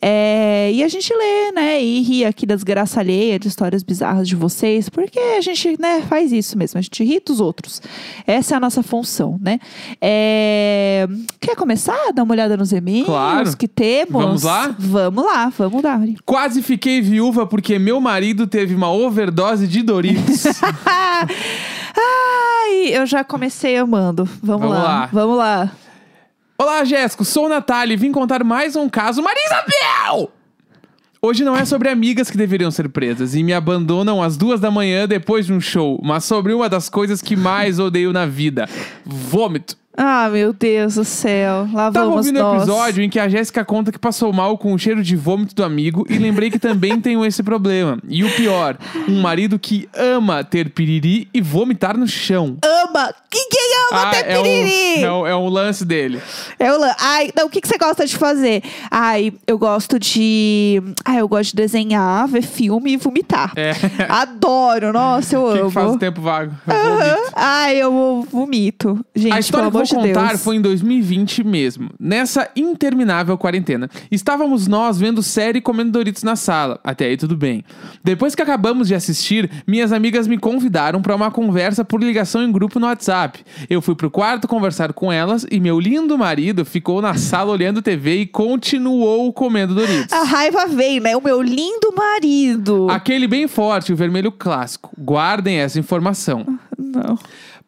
É, 0.00 0.70
e 0.72 0.82
a 0.82 0.88
gente 0.88 1.12
lê, 1.12 1.52
né, 1.52 1.82
e 1.82 2.00
ri 2.00 2.24
aqui 2.24 2.46
das 2.46 2.62
graças 2.62 2.96
alheias, 2.96 3.40
de 3.40 3.48
histórias 3.48 3.82
bizarras 3.82 4.28
de 4.28 4.36
vocês, 4.36 4.88
porque 4.88 5.18
a 5.18 5.40
gente, 5.40 5.76
né, 5.80 6.02
faz 6.08 6.32
isso 6.32 6.56
mesmo, 6.56 6.78
a 6.78 6.82
gente 6.82 7.02
ri 7.04 7.20
dos 7.20 7.40
outros. 7.40 7.81
Essa 8.26 8.54
é 8.54 8.56
a 8.56 8.60
nossa 8.60 8.82
função, 8.82 9.38
né? 9.40 9.58
É, 10.00 11.06
Quer 11.40 11.56
começar 11.56 11.96
a 12.08 12.12
dar 12.12 12.22
uma 12.22 12.32
olhada 12.34 12.56
nos 12.56 12.72
e-mails 12.72 13.06
Claro. 13.06 13.56
que 13.56 13.66
temos? 13.68 14.22
Vamos 14.22 14.42
lá? 14.42 14.74
Vamos 14.78 15.24
lá, 15.24 15.52
vamos 15.56 15.82
lá. 15.82 16.00
Quase 16.24 16.62
fiquei 16.62 17.00
viúva 17.00 17.46
porque 17.46 17.78
meu 17.78 18.00
marido 18.00 18.46
teve 18.46 18.74
uma 18.74 18.90
overdose 18.92 19.66
de 19.66 19.82
Doritos. 19.82 20.44
Ai, 21.96 22.88
eu 22.96 23.06
já 23.06 23.22
comecei 23.24 23.76
amando. 23.76 24.24
Vamos, 24.42 24.68
Vamos 24.68 24.76
lá. 24.76 24.82
lá. 24.82 25.08
Vamos 25.12 25.36
lá. 25.38 25.72
Olá, 26.58 26.84
Jéssico. 26.84 27.24
Sou 27.24 27.48
Natália 27.48 27.94
e 27.94 27.96
vim 27.96 28.12
contar 28.12 28.44
mais 28.44 28.76
um 28.76 28.88
caso. 28.88 29.22
Maria 29.22 29.42
Isabel! 29.46 30.30
Hoje 31.24 31.44
não 31.44 31.56
é 31.56 31.64
sobre 31.64 31.88
amigas 31.88 32.28
que 32.28 32.36
deveriam 32.36 32.68
ser 32.72 32.88
presas 32.88 33.36
e 33.36 33.44
me 33.44 33.52
abandonam 33.52 34.20
às 34.20 34.36
duas 34.36 34.58
da 34.58 34.72
manhã 34.72 35.06
depois 35.06 35.46
de 35.46 35.52
um 35.52 35.60
show, 35.60 36.00
mas 36.02 36.24
sobre 36.24 36.52
uma 36.52 36.68
das 36.68 36.88
coisas 36.88 37.22
que 37.22 37.36
mais 37.36 37.78
odeio 37.78 38.12
na 38.12 38.26
vida: 38.26 38.68
vômito. 39.06 39.81
Ah, 39.96 40.28
meu 40.30 40.52
Deus 40.52 40.94
do 40.94 41.04
céu. 41.04 41.68
Lá 41.72 41.90
Tava 41.90 42.06
vamos 42.06 42.26
ouvindo 42.26 42.40
nós. 42.40 42.62
episódio 42.62 43.04
em 43.04 43.10
que 43.10 43.18
a 43.20 43.28
Jéssica 43.28 43.64
conta 43.64 43.92
que 43.92 43.98
passou 43.98 44.32
mal 44.32 44.56
com 44.56 44.72
o 44.72 44.78
cheiro 44.78 45.02
de 45.02 45.14
vômito 45.16 45.54
do 45.54 45.62
amigo 45.62 46.06
e 46.08 46.16
lembrei 46.18 46.50
que 46.50 46.58
também 46.58 47.00
tenho 47.00 47.24
esse 47.24 47.42
problema. 47.42 47.98
E 48.08 48.24
o 48.24 48.30
pior, 48.34 48.78
um 49.08 49.20
marido 49.20 49.58
que 49.58 49.88
ama 49.94 50.42
ter 50.42 50.70
piriri 50.70 51.28
e 51.34 51.40
vomitar 51.40 51.96
no 51.96 52.06
chão. 52.08 52.56
Ama! 52.64 53.12
Quem, 53.30 53.48
quem 53.50 53.60
ama 53.92 54.10
ter 54.10 54.26
é, 54.30 54.38
um, 54.38 54.42
piriri? 54.42 55.02
é, 55.04 55.12
um, 55.12 55.26
é 55.26 55.36
um 55.36 55.48
lance 55.48 55.84
dele. 55.84 56.20
É 56.58 56.72
o 56.72 56.78
lan- 56.78 56.94
Ai, 56.98 57.30
não, 57.36 57.46
o 57.46 57.50
que, 57.50 57.60
que 57.60 57.68
você 57.68 57.78
gosta 57.78 58.06
de 58.06 58.16
fazer? 58.16 58.62
Ai, 58.90 59.32
eu 59.46 59.58
gosto 59.58 59.98
de. 59.98 60.82
Ai, 61.04 61.20
eu 61.20 61.28
gosto 61.28 61.50
de 61.50 61.56
desenhar, 61.56 62.26
ver 62.28 62.42
filme 62.42 62.92
e 62.92 62.96
vomitar. 62.96 63.52
É. 63.56 63.72
Adoro, 64.08 64.92
nossa, 64.92 65.34
eu 65.36 65.42
que, 65.52 65.58
amo. 65.58 65.68
que 65.68 65.74
faz 65.74 65.90
o 65.94 65.98
tempo 65.98 66.20
vago? 66.20 66.52
Eu 66.66 66.74
Aham. 66.74 66.96
vomito. 66.98 67.32
Ai, 67.34 67.76
eu 67.76 68.26
vomito. 68.30 69.06
Gente, 69.14 69.32
A 69.34 69.38
história 69.38 69.70
amor 69.82 70.06
de 70.06 70.12
contar 70.12 70.28
Deus. 70.28 70.42
foi 70.42 70.56
em 70.56 70.60
2020 70.60 71.44
mesmo. 71.44 71.90
Nessa 71.98 72.50
interminável 72.56 73.36
quarentena. 73.36 73.88
Estávamos 74.10 74.66
nós 74.66 74.98
vendo 74.98 75.22
série 75.22 75.58
e 75.58 75.62
comendo 75.62 75.92
Doritos 75.92 76.22
na 76.22 76.36
sala. 76.36 76.80
Até 76.84 77.06
aí 77.06 77.16
tudo 77.16 77.36
bem. 77.36 77.64
Depois 78.02 78.34
que 78.34 78.42
acabamos 78.42 78.88
de 78.88 78.94
assistir, 78.94 79.50
minhas 79.66 79.92
amigas 79.92 80.26
me 80.26 80.38
convidaram 80.38 81.02
para 81.02 81.14
uma 81.14 81.30
conversa 81.30 81.84
por 81.84 82.02
ligação 82.02 82.42
em 82.42 82.52
grupo 82.52 82.78
no 82.78 82.86
WhatsApp. 82.86 83.44
Eu 83.68 83.82
fui 83.82 83.94
pro 83.94 84.10
quarto 84.10 84.48
conversar 84.48 84.92
com 84.92 85.12
elas 85.12 85.46
e 85.50 85.60
meu 85.60 85.78
lindo 85.78 86.16
marido 86.16 86.64
ficou 86.64 87.02
na 87.02 87.14
sala 87.14 87.52
olhando 87.52 87.82
TV 87.82 88.20
e 88.20 88.26
continuou 88.26 89.32
comendo 89.32 89.74
Doritos. 89.74 90.12
A 90.12 90.24
raiva 90.24 90.66
vem, 90.66 91.00
né? 91.00 91.16
O 91.16 91.22
meu 91.22 91.42
lindo 91.42 91.92
marido. 91.94 92.88
Aquele 92.90 93.26
bem 93.26 93.48
forte, 93.48 93.92
o 93.92 93.96
vermelho 93.96 94.32
clássico. 94.32 94.90
Guardem 94.98 95.58
essa 95.58 95.78
informação. 95.78 96.58
Não. 96.78 97.18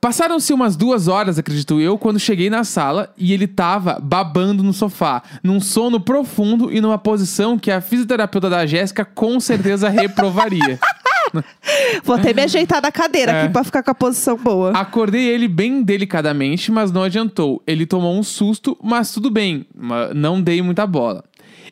Passaram-se 0.00 0.52
umas 0.52 0.76
duas 0.76 1.08
horas, 1.08 1.38
acredito 1.38 1.80
eu, 1.80 1.96
quando 1.96 2.18
cheguei 2.20 2.50
na 2.50 2.62
sala 2.64 3.12
e 3.16 3.32
ele 3.32 3.46
tava 3.46 3.98
babando 4.02 4.62
no 4.62 4.72
sofá, 4.72 5.22
num 5.42 5.60
sono 5.60 5.98
profundo 5.98 6.70
e 6.72 6.80
numa 6.80 6.98
posição 6.98 7.58
que 7.58 7.70
a 7.70 7.80
fisioterapeuta 7.80 8.50
da 8.50 8.66
Jéssica 8.66 9.04
com 9.04 9.40
certeza 9.40 9.88
reprovaria. 9.88 10.78
Vou 12.04 12.14
até 12.14 12.32
me 12.32 12.42
ajeitar 12.42 12.80
na 12.80 12.92
cadeira 12.92 13.32
É. 13.32 13.42
aqui 13.42 13.52
pra 13.52 13.64
ficar 13.64 13.82
com 13.82 13.90
a 13.90 13.94
posição 13.94 14.36
boa. 14.36 14.70
Acordei 14.72 15.26
ele 15.26 15.48
bem 15.48 15.82
delicadamente, 15.82 16.70
mas 16.70 16.92
não 16.92 17.02
adiantou. 17.02 17.62
Ele 17.66 17.86
tomou 17.86 18.16
um 18.16 18.22
susto, 18.22 18.76
mas 18.82 19.10
tudo 19.10 19.30
bem, 19.30 19.66
não 20.14 20.40
dei 20.40 20.62
muita 20.62 20.86
bola. 20.86 21.24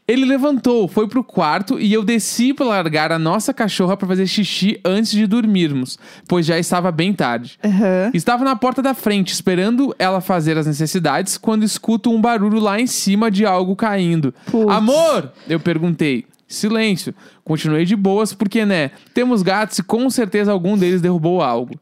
Ele 0.06 0.25
levantou, 0.25 0.88
foi 0.88 1.06
pro 1.06 1.23
quarto 1.23 1.78
e 1.78 1.92
eu 1.92 2.02
desci 2.02 2.52
para 2.52 2.66
largar 2.66 3.12
a 3.12 3.18
nossa 3.18 3.54
cachorra 3.54 3.97
para 3.97 4.09
fazer 4.09 4.26
xixi 4.26 4.80
antes 4.85 5.12
de 5.12 5.26
dormirmos, 5.26 5.97
pois 6.26 6.44
já 6.44 6.59
estava 6.59 6.90
bem 6.90 7.12
tarde. 7.12 7.59
Aham. 7.64 8.11
Estava 8.12 8.44
na 8.44 8.56
porta 8.56 8.82
da 8.82 8.94
frente, 8.94 9.32
esperando 9.32 9.94
ela 9.99 10.21
fazer 10.21 10.59
as 10.59 10.66
necessidades, 10.66 11.38
quando 11.38 11.62
escuto 11.62 12.11
um 12.11 12.21
barulho 12.21 12.59
lá 12.59 12.80
em 12.80 12.87
cima 12.87 13.30
de 13.30 13.47
algo 13.47 13.76
caindo. 13.76 14.35
Putz. 14.50 14.73
Amor! 14.73 15.32
Eu 15.49 15.61
perguntei. 15.61 16.26
Silêncio. 16.49 17.14
Continuei 17.44 17.85
de 17.85 17.97
boas, 17.97 18.35
porque, 18.35 18.66
né? 18.66 18.90
Temos 19.14 19.40
gatos 19.42 19.78
e 19.78 19.82
com 19.82 20.11
certeza 20.11 20.52
algum 20.52 20.76
deles 20.76 21.00
derrubou 21.00 21.40
algo. 21.40 21.78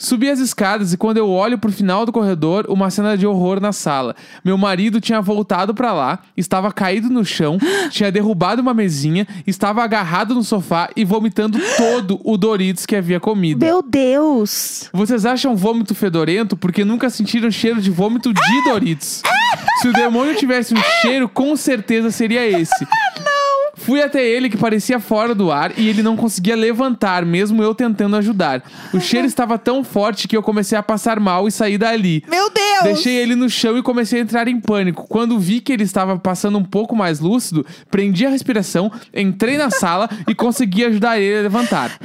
Subi 0.00 0.30
as 0.30 0.38
escadas 0.38 0.92
e 0.92 0.96
quando 0.96 1.16
eu 1.16 1.28
olho 1.28 1.58
pro 1.58 1.72
final 1.72 2.06
do 2.06 2.12
corredor, 2.12 2.66
uma 2.68 2.88
cena 2.88 3.18
de 3.18 3.26
horror 3.26 3.60
na 3.60 3.72
sala. 3.72 4.14
Meu 4.44 4.56
marido 4.56 5.00
tinha 5.00 5.20
voltado 5.20 5.74
pra 5.74 5.92
lá, 5.92 6.20
estava 6.36 6.72
caído 6.72 7.10
no 7.10 7.24
chão, 7.24 7.58
tinha 7.90 8.12
derrubado 8.12 8.62
uma 8.62 8.72
mesinha, 8.72 9.26
estava 9.44 9.82
agarrado 9.82 10.36
no 10.36 10.44
sofá 10.44 10.88
e 10.94 11.04
vomitando 11.04 11.58
todo 11.76 12.20
o 12.22 12.36
Doritos 12.36 12.86
que 12.86 12.94
havia 12.94 13.18
comido. 13.18 13.64
Meu 13.64 13.82
Deus! 13.82 14.88
Vocês 14.92 15.26
acham 15.26 15.56
vômito 15.56 15.96
fedorento 15.96 16.56
porque 16.56 16.84
nunca 16.84 17.10
sentiram 17.10 17.50
cheiro 17.50 17.82
de 17.82 17.90
vômito 17.90 18.32
de 18.32 18.64
Doritos? 18.64 19.22
Se 19.82 19.88
o 19.88 19.92
demônio 19.92 20.36
tivesse 20.36 20.74
um 20.74 20.82
cheiro, 21.02 21.28
com 21.28 21.56
certeza 21.56 22.12
seria 22.12 22.46
esse. 22.46 22.86
Fui 23.78 24.02
até 24.02 24.26
ele 24.26 24.50
que 24.50 24.56
parecia 24.56 24.98
fora 24.98 25.34
do 25.34 25.50
ar 25.50 25.72
e 25.78 25.88
ele 25.88 26.02
não 26.02 26.16
conseguia 26.16 26.56
levantar, 26.56 27.24
mesmo 27.24 27.62
eu 27.62 27.74
tentando 27.74 28.16
ajudar. 28.16 28.62
O 28.92 29.00
cheiro 29.00 29.26
estava 29.28 29.56
tão 29.58 29.84
forte 29.84 30.26
que 30.26 30.36
eu 30.36 30.42
comecei 30.42 30.76
a 30.76 30.82
passar 30.82 31.20
mal 31.20 31.46
e 31.46 31.52
saí 31.52 31.78
dali. 31.78 32.24
Meu 32.28 32.50
Deus! 32.50 32.82
Deixei 32.82 33.14
ele 33.16 33.34
no 33.34 33.48
chão 33.48 33.78
e 33.78 33.82
comecei 33.82 34.20
a 34.20 34.22
entrar 34.22 34.48
em 34.48 34.60
pânico. 34.60 35.06
Quando 35.08 35.38
vi 35.38 35.60
que 35.60 35.72
ele 35.72 35.84
estava 35.84 36.18
passando 36.18 36.58
um 36.58 36.64
pouco 36.64 36.94
mais 36.94 37.20
lúcido, 37.20 37.64
prendi 37.90 38.26
a 38.26 38.30
respiração, 38.30 38.90
entrei 39.14 39.56
na 39.56 39.70
sala 39.70 40.08
e 40.28 40.34
consegui 40.34 40.84
ajudar 40.84 41.18
ele 41.18 41.38
a 41.38 41.42
levantar. 41.42 41.98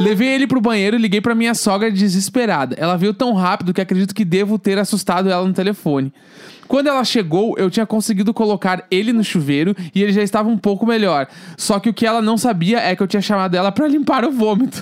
Levei 0.00 0.28
ele 0.28 0.46
pro 0.46 0.60
banheiro 0.60 0.96
e 0.96 0.98
liguei 0.98 1.20
pra 1.20 1.34
minha 1.34 1.54
sogra 1.54 1.90
desesperada. 1.90 2.74
Ela 2.78 2.96
veio 2.96 3.14
tão 3.14 3.32
rápido 3.32 3.72
que 3.72 3.80
acredito 3.80 4.14
que 4.14 4.24
devo 4.24 4.58
ter 4.58 4.78
assustado 4.78 5.30
ela 5.30 5.46
no 5.46 5.52
telefone. 5.52 6.12
Quando 6.68 6.88
ela 6.88 7.04
chegou, 7.04 7.56
eu 7.58 7.70
tinha 7.70 7.86
conseguido 7.86 8.32
colocar 8.32 8.86
ele 8.90 9.12
no 9.12 9.22
chuveiro 9.22 9.74
e 9.94 10.02
ele 10.02 10.12
já 10.12 10.22
estava 10.22 10.48
um 10.48 10.58
pouco 10.58 10.86
melhor. 10.86 11.26
Só 11.56 11.78
que 11.78 11.88
o 11.88 11.94
que 11.94 12.06
ela 12.06 12.22
não 12.22 12.36
sabia 12.36 12.80
é 12.80 12.96
que 12.96 13.02
eu 13.02 13.06
tinha 13.06 13.22
chamado 13.22 13.54
ela 13.54 13.70
pra 13.70 13.88
limpar 13.88 14.24
o 14.24 14.32
vômito. 14.32 14.80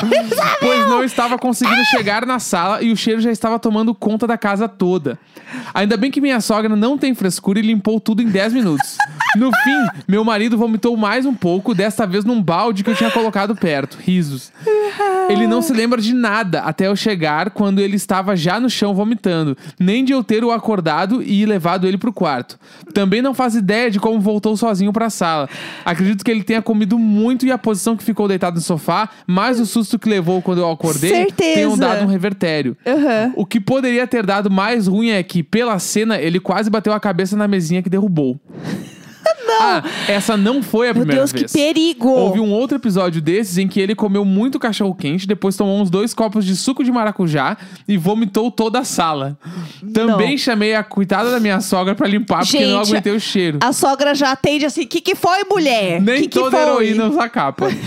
pois 0.60 0.88
não 0.88 1.04
estava 1.04 1.38
conseguindo 1.38 1.84
chegar 1.86 2.26
na 2.26 2.38
sala 2.38 2.82
e 2.82 2.92
o 2.92 2.96
cheiro 2.96 3.20
já 3.20 3.30
estava 3.30 3.58
tomando 3.58 3.94
conta 3.94 4.26
da 4.26 4.38
casa 4.38 4.68
toda. 4.68 5.18
Ainda 5.74 5.96
bem 5.96 6.10
que 6.10 6.20
minha 6.20 6.40
sogra 6.40 6.74
não 6.74 6.98
tem 6.98 7.14
frescura 7.14 7.58
e 7.58 7.62
limpou 7.62 8.00
tudo 8.00 8.22
em 8.22 8.28
10 8.28 8.52
minutos. 8.52 8.96
No 9.36 9.50
fim, 9.52 10.02
meu 10.06 10.24
marido 10.24 10.56
vomitou 10.56 10.96
mais 10.96 11.26
um 11.26 11.34
pouco, 11.34 11.74
desta 11.74 12.06
vez 12.06 12.24
num 12.24 12.42
balde 12.42 12.82
que 12.82 12.90
eu 12.90 12.96
tinha 12.96 13.10
colocado 13.10 13.54
perto. 13.54 13.98
Risos. 14.00 14.52
Ele 15.28 15.46
não 15.46 15.60
se 15.60 15.72
lembra 15.72 16.00
de 16.00 16.14
nada 16.14 16.60
até 16.60 16.86
eu 16.86 16.96
chegar 16.96 17.50
quando 17.50 17.80
ele 17.80 17.96
estava 17.96 18.34
já 18.34 18.58
no 18.58 18.70
chão 18.70 18.94
vomitando, 18.94 19.56
nem 19.78 20.04
de 20.04 20.12
eu 20.12 20.24
ter 20.24 20.42
o 20.42 20.50
acordado 20.50 21.22
e 21.22 21.44
levado 21.44 21.86
ele 21.86 21.98
pro 21.98 22.12
quarto. 22.12 22.58
Também 22.94 23.20
não 23.20 23.34
faz 23.34 23.54
ideia 23.54 23.90
de 23.90 24.00
como 24.00 24.20
voltou 24.20 24.56
sozinho 24.56 24.92
pra 24.92 25.10
sala. 25.10 25.48
Acredito 25.84 26.24
que 26.24 26.30
ele 26.30 26.42
tenha 26.42 26.62
comido 26.62 26.98
muito 26.98 27.44
e 27.44 27.52
a 27.52 27.58
posição 27.58 27.96
que 27.96 28.02
ficou 28.02 28.26
deitado 28.26 28.56
no 28.56 28.62
sofá, 28.62 29.10
mais 29.26 29.60
o 29.60 29.66
susto 29.78 29.98
que 29.98 30.08
levou 30.08 30.40
quando 30.42 30.58
eu 30.58 30.70
acordei, 30.70 31.10
Certeza. 31.10 31.54
tenham 31.54 31.76
dado 31.76 32.04
um 32.04 32.06
revertério. 32.06 32.76
Aham. 32.86 33.32
O 33.36 33.44
que 33.46 33.60
poderia 33.60 34.06
ter 34.06 34.24
dado 34.24 34.50
mais 34.50 34.86
ruim 34.86 35.10
é 35.10 35.22
que, 35.22 35.42
pela 35.42 35.78
cena, 35.78 36.18
ele 36.20 36.40
quase 36.40 36.68
bateu 36.70 36.92
a 36.92 37.00
cabeça 37.00 37.36
na 37.36 37.46
mesinha 37.48 37.82
que 37.82 37.88
derrubou. 37.90 38.38
Não! 39.46 39.58
Ah, 39.60 39.82
essa 40.06 40.36
não 40.36 40.62
foi 40.62 40.88
a 40.90 40.94
Meu 40.94 41.02
primeira 41.02 41.20
Deus, 41.22 41.32
vez. 41.32 41.50
que 41.50 41.58
perigo! 41.58 42.08
Houve 42.08 42.38
um 42.40 42.50
outro 42.52 42.76
episódio 42.76 43.20
desses 43.20 43.56
em 43.58 43.66
que 43.66 43.80
ele 43.80 43.94
comeu 43.94 44.24
muito 44.24 44.58
cachorro 44.58 44.94
quente, 44.94 45.26
depois 45.26 45.56
tomou 45.56 45.80
uns 45.80 45.88
dois 45.90 46.12
copos 46.14 46.44
de 46.44 46.54
suco 46.54 46.84
de 46.84 46.92
maracujá 46.92 47.56
e 47.86 47.96
vomitou 47.96 48.50
toda 48.50 48.80
a 48.80 48.84
sala. 48.84 49.38
Também 49.94 50.32
Não. 50.32 50.38
chamei 50.38 50.74
a 50.74 50.82
coitada 50.84 51.30
da 51.30 51.40
minha 51.40 51.60
sogra 51.60 51.94
pra 51.94 52.06
limpar 52.06 52.40
porque 52.40 52.64
não 52.66 52.78
Gente, 52.84 52.90
aguentei 52.90 53.12
o 53.16 53.20
cheiro. 53.20 53.58
A 53.62 53.72
sogra 53.72 54.14
já 54.14 54.32
atende 54.32 54.66
assim: 54.66 54.82
o 54.82 54.86
que, 54.86 55.00
que 55.00 55.14
foi, 55.14 55.44
mulher? 55.50 56.00
Nem 56.00 56.22
que 56.22 56.28
que 56.28 56.38
toda 56.38 56.56
foi? 56.56 56.60
heroína 56.60 57.06
usa 57.08 57.28
capa. 57.28 57.68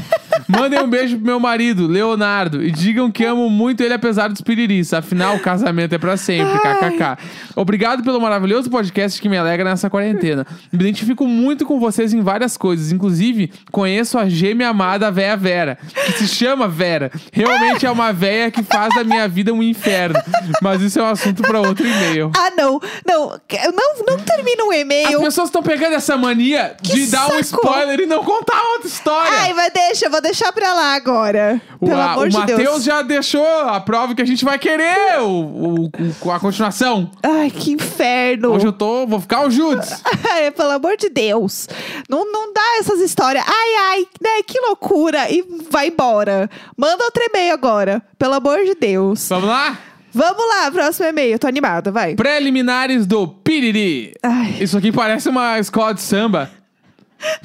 Mandem 0.48 0.80
um 0.82 0.90
beijo 0.90 1.18
pro 1.18 1.26
meu 1.26 1.40
marido, 1.40 1.88
Leonardo, 1.88 2.64
e 2.64 2.72
digam 2.72 3.12
que 3.12 3.24
amo 3.24 3.50
muito 3.50 3.82
ele 3.82 3.94
apesar 3.94 4.30
dos 4.30 4.42
piriris. 4.42 4.94
Afinal, 4.94 5.36
o 5.36 5.40
casamento 5.40 5.94
é 5.94 5.98
pra 5.98 6.18
sempre, 6.18 6.58
kkk. 6.60 7.18
Obrigado 7.56 8.04
pelo 8.04 8.20
maravilhoso 8.20 8.70
podcast 8.70 9.22
que 9.22 9.30
me 9.30 9.38
alegra 9.38 9.70
nessa 9.70 9.90
quarentena. 9.90 10.46
Me 10.72 10.80
identifico 10.80 11.21
muito 11.28 11.66
com 11.66 11.80
vocês 11.80 12.14
em 12.14 12.22
várias 12.22 12.58
coisas. 12.58 12.92
Inclusive, 12.92 13.52
conheço 13.72 14.18
a 14.18 14.28
gêmea 14.30 14.70
amada 14.70 15.12
véia 15.12 15.36
Vera, 15.38 15.78
que 16.06 16.12
se 16.14 16.28
chama 16.28 16.68
Vera. 16.68 17.12
Realmente 17.32 17.86
é 17.86 17.92
uma 17.92 18.12
véia 18.12 18.50
que 18.52 18.64
faz 18.64 18.94
da 18.96 19.04
minha 19.04 19.28
vida 19.28 19.54
um 19.54 19.62
inferno. 19.64 20.20
Mas 20.62 20.82
isso 20.82 21.00
é 21.00 21.04
um 21.04 21.08
assunto 21.08 21.42
pra 21.42 21.60
outro 21.62 21.86
e-mail. 21.88 22.32
Ah, 22.38 22.52
não. 22.58 22.80
Não, 23.08 23.40
não, 23.74 24.06
não 24.08 24.18
termina 24.20 24.64
um 24.64 24.72
As 24.72 24.78
e-mail. 24.78 25.22
pessoas 25.22 25.48
estão 25.50 25.62
pegando 25.64 25.94
essa 25.94 26.16
mania 26.18 26.76
Que 26.82 26.94
de 26.94 27.08
dar 27.08 27.26
um 27.28 27.44
saco! 27.44 27.62
spoiler 27.66 28.00
e 28.00 28.06
não 28.06 28.24
contar 28.24 28.62
outra 28.74 28.88
história. 28.88 29.32
Ai, 29.40 29.54
mas 29.54 29.72
deixa, 29.74 30.06
eu 30.06 30.12
vou 30.12 30.22
deixar 30.22 30.52
pra 30.54 30.74
lá 30.74 30.96
agora. 30.96 31.62
O, 31.80 31.86
Pelo 31.88 32.00
a- 32.00 32.12
amor 32.14 32.28
o 32.28 32.30
de 32.30 32.38
Matheus 32.38 32.60
Deus. 32.60 32.84
já 32.84 33.02
deixou 33.02 33.46
a 33.46 33.80
prova 33.80 34.14
que 34.16 34.22
a 34.22 34.26
gente 34.26 34.44
vai 34.46 34.58
querer 34.60 35.20
o, 35.22 35.26
o- 35.30 35.92
o- 36.22 36.32
a 36.32 36.40
continuação. 36.40 37.10
Ai, 37.24 37.50
que 37.50 37.72
inferno. 37.72 38.50
Hoje 38.52 38.66
eu 38.68 38.74
tô, 38.74 39.06
vou 39.08 39.20
ficar 39.20 39.46
o 39.46 39.50
Judes. 39.52 40.02
Ai, 40.32 40.52
pelo 40.52 40.72
amor 40.72 40.96
de 40.98 41.10
Deus. 41.12 41.68
Não, 42.10 42.32
não 42.32 42.54
dá 42.54 42.78
essas 42.80 43.00
histórias. 43.00 43.44
Ai, 43.48 43.76
ai, 43.92 44.08
né? 44.22 44.44
Que 44.46 44.60
loucura. 44.60 45.30
E 45.30 45.44
vai 45.70 45.88
embora. 45.88 46.50
Manda 46.76 47.04
outro 47.04 47.22
e-mail 47.24 47.54
agora. 47.54 48.02
Pelo 48.18 48.34
amor 48.34 48.64
de 48.66 48.76
Deus. 48.76 49.28
Vamos 49.30 49.50
lá? 49.50 49.78
Vamos 50.14 50.46
lá, 50.48 50.72
próximo 50.72 51.08
e-mail. 51.08 51.40
Tô 51.40 51.48
animada, 51.48 51.92
vai. 51.92 52.16
Preliminares 52.16 53.06
do 53.06 53.28
Piriri. 53.28 54.14
Ai. 54.22 54.58
Isso 54.60 54.78
aqui 54.78 54.92
parece 54.92 55.30
uma 55.30 55.58
escola 55.60 55.94
de 55.94 56.02
samba. 56.02 56.52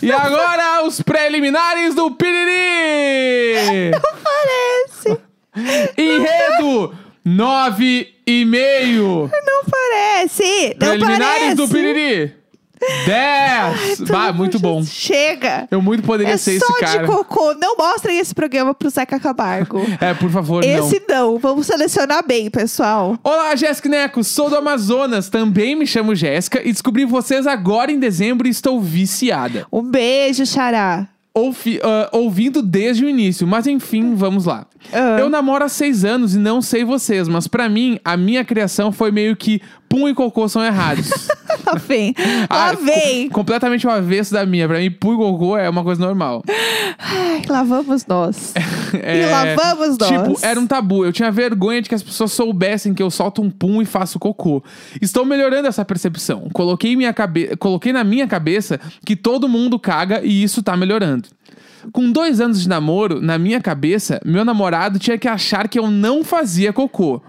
E 0.02 0.11
agora 0.11 0.85
os 0.85 1.00
preliminares 1.02 1.94
do 1.94 2.11
Piriri. 2.12 3.92
Parece. 4.25 5.20
Enredo 5.96 6.94
nove 7.25 8.14
e 8.26 8.44
meio. 8.44 9.30
Não 9.44 9.64
parece. 9.64 10.76
Não 10.80 10.88
Preliminares 10.88 11.38
parece. 11.40 11.54
do 11.56 11.68
Piriri. 11.68 12.36
Dez. 13.06 13.97
Pelo 13.97 14.09
Bah, 14.09 14.25
amor 14.26 14.35
muito 14.37 14.59
bom. 14.59 14.83
Chega. 14.85 15.66
Eu 15.71 15.80
muito 15.80 16.02
poderia 16.02 16.35
É 16.35 16.37
ser 16.37 16.59
só 16.59 16.66
esse 16.73 16.80
cara. 16.80 17.00
de 17.00 17.06
cocô. 17.06 17.54
Não 17.54 17.76
mostrem 17.76 18.18
esse 18.18 18.35
programa 18.35 18.75
pro 18.75 18.90
Zeca 18.90 19.18
Camargo. 19.18 19.80
É, 20.00 20.12
por 20.14 20.30
favor, 20.30 20.62
não. 20.64 20.68
esse 20.87 21.02
não. 21.09 21.38
Vamos 21.38 21.66
selecionar 21.66 22.25
bem, 22.26 22.50
pessoal. 22.50 23.18
Olá, 23.25 23.54
Jéssica 23.56 23.88
Neco, 23.88 24.23
sou 24.23 24.50
do 24.50 24.56
Amazonas, 24.56 25.28
também 25.28 25.75
me 25.75 25.87
chamo 25.87 26.14
Jéssica 26.14 26.61
e 26.62 26.71
descobri 26.73 27.04
vocês 27.04 27.47
agora 27.47 27.90
em 27.90 27.99
dezembro 27.99 28.47
e 28.47 28.50
estou 28.50 28.80
viciada. 28.80 29.66
Um 29.73 29.83
beijo, 29.83 30.45
Xará. 30.45 31.09
Ouvi- 31.35 31.80
ah, 31.83 32.09
ouvindo 32.12 32.62
desde 32.62 33.04
o 33.04 33.09
início, 33.09 33.47
mas 33.47 33.66
enfim, 33.66 34.14
vamos 34.14 34.45
lá. 34.47 34.66
Ah. 34.92 35.18
Eu 35.18 35.28
namoro 35.28 35.64
há 35.64 35.68
seis 35.68 36.04
anos 36.04 36.35
e 36.35 36.38
não 36.38 36.62
sei 36.62 36.83
vocês, 36.85 37.28
mas 37.28 37.47
pra 37.47 37.68
mim, 37.68 37.99
a 38.04 38.16
minha 38.16 38.45
criação 38.45 38.90
foi 38.90 39.11
meio 39.11 39.37
que 39.37 39.61
pum 39.88 40.09
e 40.09 40.14
cocô 40.14 40.49
são 40.49 40.62
errados. 40.64 41.11
Lá 41.66 41.75
vem. 41.75 42.14
Lá 42.50 42.71
Ah, 42.71 42.73
vem. 42.75 43.28
co- 43.28 43.35
completamente 43.37 43.87
o 43.87 43.90
avesso 43.90 44.33
da 44.33 44.47
minha. 44.47 44.69
Pra 44.69 44.78
mim, 44.78 44.90
pum 44.90 45.14
e 45.14 45.16
cocô 45.16 45.57
é 45.57 45.69
uma 45.69 45.83
coisa 45.83 46.00
normal. 46.05 46.43
Ai, 46.99 47.43
lá 47.49 47.62
vamos 47.62 48.07
nós. 48.07 48.55
É, 49.02 49.23
E 49.23 49.26
lá 49.26 49.45
vamos 49.57 49.99
nós. 49.99 50.09
Tipo, 50.09 50.38
era 50.47 50.59
um 50.61 50.66
tabu. 50.66 51.05
Eu 51.05 51.12
tinha 51.12 51.31
vergonha 51.31 51.83
de 51.83 51.88
que 51.88 51.95
as 51.95 52.02
pessoas 52.02 52.33
soubessem 52.33 52.95
que 52.95 53.02
eu 53.02 53.11
solto 53.11 53.43
um 53.43 53.50
pum 53.50 53.83
e 53.83 53.85
faço 53.85 54.19
cocô. 54.19 54.62
Estou 55.02 55.25
melhorando 55.25 55.66
essa 55.69 55.85
percepção. 55.85 56.49
Coloquei, 56.52 56.95
minha 56.97 57.12
cabe... 57.12 57.55
Coloquei 57.57 57.93
na 57.93 58.05
minha 58.05 58.26
cabeça 58.28 58.81
que 59.05 59.14
todo 59.16 59.49
mundo 59.49 59.78
caga 59.78 60.21
e 60.25 60.43
isso 60.43 60.62
tá 60.62 60.76
melhorando. 60.76 61.28
Com 61.93 62.11
dois 62.11 62.40
anos 62.40 62.62
de 62.62 62.69
namoro, 62.69 63.21
na 63.21 63.38
minha 63.38 63.61
cabeça, 63.61 64.21
meu 64.25 64.45
namorado 64.45 64.99
tinha 64.99 65.19
que 65.19 65.28
achar 65.28 65.69
que 65.69 65.78
eu 65.78 65.90
não 65.90 66.25
fazia 66.25 66.73
cocô. 66.73 67.21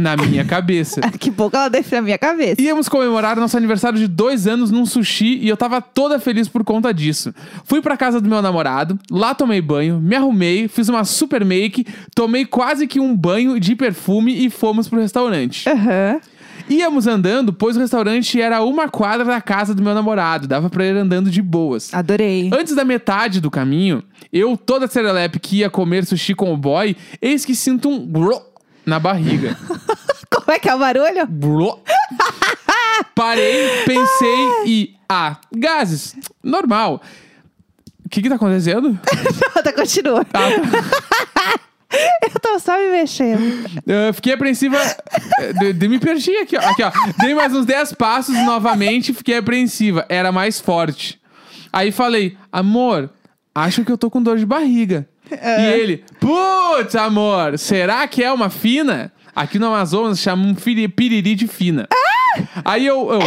Na 0.00 0.16
minha 0.16 0.44
cabeça. 0.44 1.00
Que 1.20 1.30
que 1.30 1.56
ela 1.56 1.68
define 1.68 1.98
a 1.98 2.02
minha 2.02 2.18
cabeça. 2.18 2.60
Íamos 2.60 2.88
comemorar 2.88 3.36
nosso 3.36 3.56
aniversário 3.56 3.98
de 3.98 4.06
dois 4.06 4.46
anos 4.46 4.70
num 4.70 4.86
sushi 4.86 5.38
e 5.38 5.48
eu 5.48 5.56
tava 5.56 5.82
toda 5.82 6.18
feliz 6.18 6.48
por 6.48 6.64
conta 6.64 6.94
disso. 6.94 7.34
Fui 7.64 7.82
pra 7.82 7.96
casa 7.96 8.20
do 8.20 8.28
meu 8.28 8.40
namorado, 8.40 8.98
lá 9.10 9.34
tomei 9.34 9.60
banho, 9.60 10.00
me 10.00 10.16
arrumei, 10.16 10.68
fiz 10.68 10.88
uma 10.88 11.04
super 11.04 11.44
make, 11.44 11.86
tomei 12.14 12.46
quase 12.46 12.86
que 12.86 12.98
um 12.98 13.14
banho 13.14 13.60
de 13.60 13.76
perfume 13.76 14.46
e 14.46 14.48
fomos 14.48 14.88
pro 14.88 15.00
restaurante. 15.00 15.68
Aham. 15.68 16.20
Íamos 16.70 17.06
andando, 17.06 17.52
pois 17.52 17.76
o 17.76 17.80
restaurante 17.80 18.40
era 18.40 18.62
uma 18.62 18.88
quadra 18.88 19.24
da 19.24 19.40
casa 19.40 19.74
do 19.74 19.82
meu 19.82 19.92
namorado. 19.92 20.46
Dava 20.46 20.70
pra 20.70 20.86
ir 20.86 20.96
andando 20.96 21.28
de 21.28 21.42
boas. 21.42 21.92
Adorei. 21.92 22.48
Antes 22.54 22.74
da 22.74 22.84
metade 22.84 23.40
do 23.40 23.50
caminho, 23.50 24.02
eu, 24.32 24.56
toda 24.56 24.86
serelepe 24.86 25.40
que 25.40 25.58
ia 25.58 25.68
comer 25.68 26.06
sushi 26.06 26.34
com 26.34 26.54
o 26.54 26.56
boy, 26.56 26.96
eis 27.20 27.44
que 27.44 27.54
sinto 27.54 27.90
um 27.90 28.06
na 28.86 28.98
barriga. 28.98 29.56
Como 30.50 30.56
é 30.56 30.58
que 30.58 30.68
é 30.68 30.74
o 30.74 30.78
barulho? 30.80 31.26
Gro. 31.28 31.78
Parei, 33.14 33.84
pensei 33.86 34.48
e. 34.66 34.96
Ah, 35.08 35.36
gases. 35.54 36.16
Normal. 36.42 37.00
O 38.04 38.08
que 38.08 38.20
que 38.20 38.28
tá 38.28 38.34
acontecendo? 38.34 38.98
tá, 39.62 39.72
continua. 39.72 40.26
Ah, 40.34 40.48
tá. 41.32 41.60
Eu 42.34 42.40
tô 42.40 42.58
só 42.58 42.76
me 42.78 42.90
mexendo. 42.90 43.40
Eu 43.86 44.12
fiquei 44.12 44.32
apreensiva. 44.32 44.76
eh, 45.38 45.52
De, 45.52 45.72
de- 45.72 45.88
me 45.88 46.00
perdi 46.00 46.36
aqui, 46.38 46.56
ó. 46.56 46.60
Aqui, 46.68 46.82
ó. 46.82 46.90
Dei 47.20 47.32
mais 47.32 47.54
uns 47.54 47.64
10 47.64 47.92
passos 47.92 48.34
novamente, 48.44 49.14
fiquei 49.14 49.36
apreensiva. 49.36 50.04
Era 50.08 50.32
mais 50.32 50.60
forte. 50.60 51.20
Aí 51.72 51.92
falei, 51.92 52.36
amor, 52.50 53.08
acho 53.54 53.84
que 53.84 53.92
eu 53.92 53.98
tô 53.98 54.10
com 54.10 54.20
dor 54.20 54.36
de 54.36 54.46
barriga. 54.46 55.08
E 55.30 55.64
ele, 55.74 56.04
putz, 56.18 56.96
amor, 56.96 57.56
será 57.56 58.06
que 58.08 58.22
é 58.24 58.32
uma 58.32 58.50
fina? 58.50 59.12
Aqui 59.34 59.58
no 59.58 59.66
Amazonas 59.66 60.18
chamam 60.18 60.54
firi- 60.54 60.88
piriri 60.88 61.34
de 61.34 61.46
fina. 61.46 61.88
Aí 62.64 62.86
eu, 62.86 63.12
eu 63.12 63.20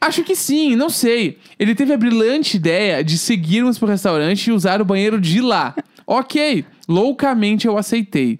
acho 0.00 0.22
que 0.22 0.34
sim, 0.36 0.74
não 0.76 0.88
sei. 0.90 1.38
Ele 1.58 1.74
teve 1.74 1.92
a 1.92 1.96
brilhante 1.98 2.56
ideia 2.56 3.02
de 3.04 3.16
seguirmos 3.18 3.78
pro 3.78 3.88
restaurante 3.88 4.46
e 4.48 4.52
usar 4.52 4.80
o 4.80 4.84
banheiro 4.84 5.20
de 5.20 5.40
lá. 5.40 5.74
Ok, 6.06 6.66
loucamente 6.86 7.66
eu 7.66 7.78
aceitei. 7.78 8.38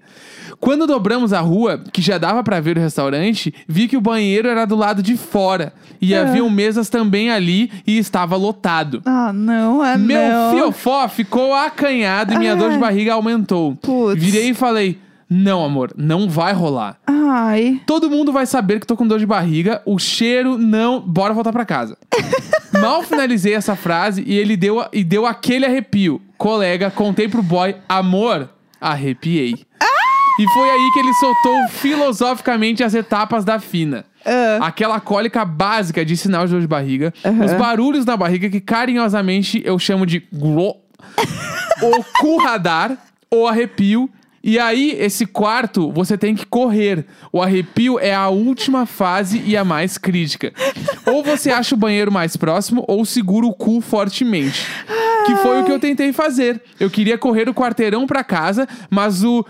Quando 0.59 0.85
dobramos 0.85 1.33
a 1.33 1.39
rua, 1.39 1.83
que 1.91 1.99
já 1.99 2.19
dava 2.19 2.43
pra 2.43 2.59
ver 2.59 2.77
o 2.77 2.79
restaurante, 2.79 3.51
vi 3.67 3.87
que 3.87 3.97
o 3.97 4.01
banheiro 4.01 4.47
era 4.47 4.65
do 4.65 4.75
lado 4.75 5.01
de 5.01 5.17
fora. 5.17 5.73
E 5.99 6.13
haviam 6.13 6.47
mesas 6.47 6.89
também 6.89 7.31
ali 7.31 7.71
e 7.87 7.97
estava 7.97 8.35
lotado. 8.35 9.01
Ah, 9.03 9.33
não, 9.33 9.81
ah, 9.81 9.97
Meu 9.97 10.29
não. 10.29 10.51
fiofó 10.53 11.07
ficou 11.09 11.55
acanhado 11.55 12.33
e 12.35 12.37
minha 12.37 12.55
dor 12.55 12.69
de 12.71 12.77
barriga 12.77 13.13
aumentou. 13.15 13.75
Putz. 13.77 14.21
Virei 14.23 14.49
e 14.49 14.53
falei: 14.53 14.99
Não, 15.29 15.63
amor, 15.65 15.91
não 15.97 16.29
vai 16.29 16.53
rolar. 16.53 16.97
Ai. 17.07 17.81
Todo 17.87 18.09
mundo 18.09 18.31
vai 18.31 18.45
saber 18.45 18.79
que 18.79 18.85
tô 18.87 18.95
com 18.95 19.07
dor 19.07 19.17
de 19.19 19.25
barriga, 19.25 19.81
o 19.85 19.97
cheiro 19.97 20.57
não. 20.57 20.99
Bora 21.01 21.33
voltar 21.33 21.51
pra 21.51 21.65
casa. 21.65 21.97
Mal 22.79 23.01
finalizei 23.03 23.53
essa 23.53 23.75
frase 23.75 24.23
e 24.27 24.35
ele 24.37 24.55
deu, 24.57 24.81
a- 24.81 24.89
e 24.93 25.03
deu 25.03 25.25
aquele 25.25 25.65
arrepio. 25.65 26.21
Colega, 26.37 26.91
contei 26.91 27.27
pro 27.27 27.41
boy, 27.41 27.75
amor, 27.87 28.49
arrepiei. 28.79 29.53
E 30.37 30.47
foi 30.53 30.69
aí 30.69 30.89
que 30.93 30.99
ele 30.99 31.13
soltou 31.13 31.67
filosoficamente 31.69 32.83
as 32.83 32.93
etapas 32.93 33.45
da 33.45 33.57
fina. 33.59 34.05
Ah. 34.25 34.59
Aquela 34.67 34.99
cólica 34.99 35.45
básica 35.45 36.03
de 36.03 36.17
sinal 36.17 36.45
de 36.45 36.51
dor 36.51 36.61
de 36.61 36.67
barriga, 36.67 37.13
os 37.45 37.53
barulhos 37.53 38.05
na 38.05 38.17
barriga 38.17 38.49
que 38.49 38.59
carinhosamente 38.59 39.61
eu 39.65 39.79
chamo 39.79 40.05
de 40.05 40.27
glo, 40.33 40.75
o 41.81 42.03
cu 42.19 42.37
radar, 42.37 42.97
o 43.33 43.47
arrepio. 43.47 44.09
E 44.47 44.59
aí, 44.59 44.95
esse 44.99 45.25
quarto, 45.25 45.91
você 45.91 46.15
tem 46.15 46.35
que 46.35 46.45
correr. 46.45 47.03
O 47.33 47.41
arrepio 47.41 47.97
é 47.97 48.13
a 48.13 48.29
última 48.29 48.85
fase 48.85 49.41
e 49.43 49.57
a 49.57 49.65
mais 49.65 49.97
crítica. 49.97 50.53
Ou 51.03 51.23
você 51.23 51.49
acha 51.49 51.73
o 51.73 51.77
banheiro 51.77 52.11
mais 52.11 52.37
próximo, 52.37 52.85
ou 52.87 53.03
segura 53.05 53.47
o 53.47 53.53
cu 53.55 53.81
fortemente. 53.81 54.67
Que 55.25 55.35
foi 55.37 55.59
o 55.59 55.65
que 55.65 55.71
eu 55.71 55.79
tentei 55.79 56.13
fazer. 56.13 56.61
Eu 56.79 56.91
queria 56.91 57.17
correr 57.17 57.49
o 57.49 57.55
quarteirão 57.55 58.05
pra 58.05 58.23
casa, 58.23 58.67
mas 58.87 59.23
o. 59.23 59.43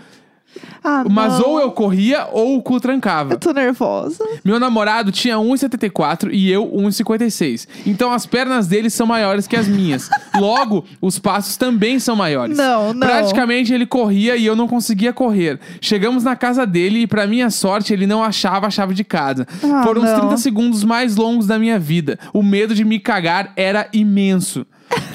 Ah, 0.82 1.04
Mas 1.10 1.38
não. 1.38 1.50
ou 1.50 1.60
eu 1.60 1.70
corria 1.72 2.28
ou 2.32 2.56
o 2.56 2.62
cu 2.62 2.80
trancava. 2.80 3.34
Eu 3.34 3.38
tô 3.38 3.52
nervosa. 3.52 4.24
Meu 4.44 4.58
namorado 4.58 5.12
tinha 5.12 5.36
1,74 5.36 6.30
e 6.32 6.50
eu 6.50 6.66
1,56. 6.66 7.66
Então 7.86 8.10
as 8.12 8.24
pernas 8.24 8.66
dele 8.66 8.88
são 8.88 9.06
maiores 9.06 9.46
que 9.46 9.56
as 9.56 9.68
minhas. 9.68 10.08
Logo, 10.38 10.84
os 11.00 11.18
passos 11.18 11.56
também 11.56 11.98
são 11.98 12.16
maiores. 12.16 12.56
Não, 12.56 12.94
não. 12.94 13.06
Praticamente 13.06 13.72
ele 13.74 13.84
corria 13.86 14.36
e 14.36 14.46
eu 14.46 14.56
não 14.56 14.66
conseguia 14.68 15.12
correr. 15.12 15.58
Chegamos 15.80 16.24
na 16.24 16.36
casa 16.36 16.66
dele 16.66 17.00
e, 17.00 17.06
pra 17.06 17.26
minha 17.26 17.50
sorte, 17.50 17.92
ele 17.92 18.06
não 18.06 18.22
achava 18.22 18.66
a 18.66 18.70
chave 18.70 18.94
de 18.94 19.04
casa. 19.04 19.46
Ah, 19.62 19.82
Foram 19.82 20.02
os 20.02 20.10
não. 20.10 20.20
30 20.20 20.36
segundos 20.38 20.84
mais 20.84 21.16
longos 21.16 21.46
da 21.46 21.58
minha 21.58 21.78
vida. 21.78 22.18
O 22.32 22.42
medo 22.42 22.74
de 22.74 22.84
me 22.84 22.98
cagar 22.98 23.52
era 23.56 23.88
imenso. 23.92 24.66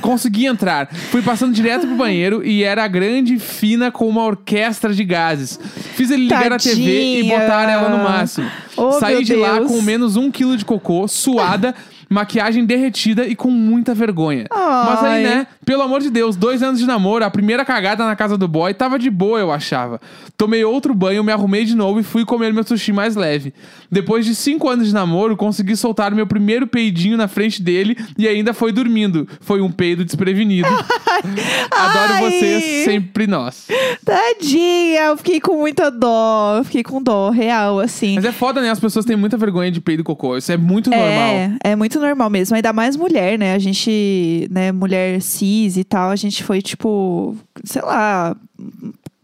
Consegui 0.01 0.47
entrar. 0.47 0.89
Fui 1.11 1.21
passando 1.21 1.53
direto 1.53 1.85
pro 1.85 1.95
banheiro 1.95 2.43
e 2.43 2.63
era 2.63 2.87
grande, 2.87 3.37
fina, 3.37 3.91
com 3.91 4.07
uma 4.07 4.23
orquestra 4.23 4.93
de 4.93 5.03
gases. 5.03 5.59
Fiz 5.95 6.09
ele 6.09 6.23
ligar 6.23 6.51
a 6.51 6.57
TV 6.57 6.81
e 6.81 7.15
Tadinha. 7.21 7.39
botar 7.39 7.69
ela 7.69 7.89
no 7.89 8.03
máximo. 8.03 8.49
Oh, 8.75 8.93
Saí 8.93 9.23
de 9.23 9.35
lá 9.35 9.59
Deus. 9.59 9.71
com 9.71 9.81
menos 9.81 10.15
um 10.15 10.31
quilo 10.31 10.57
de 10.57 10.65
cocô, 10.65 11.07
suada, 11.07 11.75
maquiagem 12.11 12.65
derretida 12.65 13.25
e 13.25 13.35
com 13.35 13.49
muita 13.49 13.95
vergonha. 13.95 14.45
Mas 14.51 15.03
aí, 15.03 15.25
Ai. 15.25 15.35
né? 15.35 15.47
Pelo 15.65 15.81
amor 15.81 16.01
de 16.01 16.09
Deus, 16.09 16.35
dois 16.35 16.61
anos 16.61 16.79
de 16.79 16.85
namoro, 16.85 17.23
a 17.23 17.29
primeira 17.31 17.63
cagada 17.63 18.05
na 18.05 18.15
casa 18.15 18.37
do 18.37 18.47
boy 18.47 18.73
tava 18.73 18.99
de 18.99 19.09
boa, 19.09 19.39
eu 19.39 19.51
achava. 19.51 20.01
Tomei 20.35 20.63
outro 20.65 20.93
banho, 20.93 21.23
me 21.23 21.31
arrumei 21.31 21.63
de 21.63 21.75
novo 21.75 21.99
e 21.99 22.03
fui 22.03 22.25
comer 22.25 22.51
meu 22.53 22.63
sushi 22.63 22.91
mais 22.91 23.15
leve. 23.15 23.53
Depois 23.89 24.25
de 24.25 24.35
cinco 24.35 24.67
anos 24.67 24.87
de 24.87 24.93
namoro, 24.93 25.37
consegui 25.37 25.75
soltar 25.75 26.13
meu 26.13 26.27
primeiro 26.27 26.67
peidinho 26.67 27.15
na 27.15 27.27
frente 27.27 27.61
dele 27.61 27.95
e 28.17 28.27
ainda 28.27 28.53
foi 28.53 28.71
dormindo. 28.71 29.27
Foi 29.39 29.61
um 29.61 29.71
peido 29.71 30.03
desprevenido. 30.03 30.67
Adoro 31.71 32.13
Ai. 32.13 32.23
vocês, 32.23 32.85
sempre 32.85 33.27
nós. 33.27 33.67
Tadinha, 34.03 35.01
eu 35.03 35.17
fiquei 35.17 35.39
com 35.39 35.55
muita 35.57 35.89
dó. 35.89 36.55
Eu 36.57 36.63
fiquei 36.63 36.83
com 36.83 37.01
dó, 37.01 37.29
real, 37.29 37.79
assim. 37.79 38.15
Mas 38.15 38.25
é 38.25 38.31
foda, 38.31 38.61
né? 38.61 38.69
As 38.69 38.79
pessoas 38.79 39.05
têm 39.05 39.15
muita 39.15 39.37
vergonha 39.37 39.71
de 39.71 39.79
peido 39.79 40.01
e 40.01 40.03
cocô. 40.03 40.35
Isso 40.37 40.51
é 40.51 40.57
muito 40.57 40.89
normal. 40.89 41.07
É, 41.07 41.57
é 41.63 41.75
muito 41.75 41.99
normal 42.01 42.29
mesmo. 42.29 42.55
Ainda 42.55 42.73
mais 42.73 42.95
mulher, 42.95 43.37
né? 43.37 43.53
A 43.53 43.59
gente, 43.59 44.47
né, 44.51 44.71
mulher 44.71 45.21
cis 45.21 45.77
e 45.77 45.83
tal, 45.83 46.09
a 46.09 46.15
gente 46.15 46.43
foi, 46.43 46.61
tipo, 46.61 47.35
sei 47.63 47.81
lá, 47.81 48.35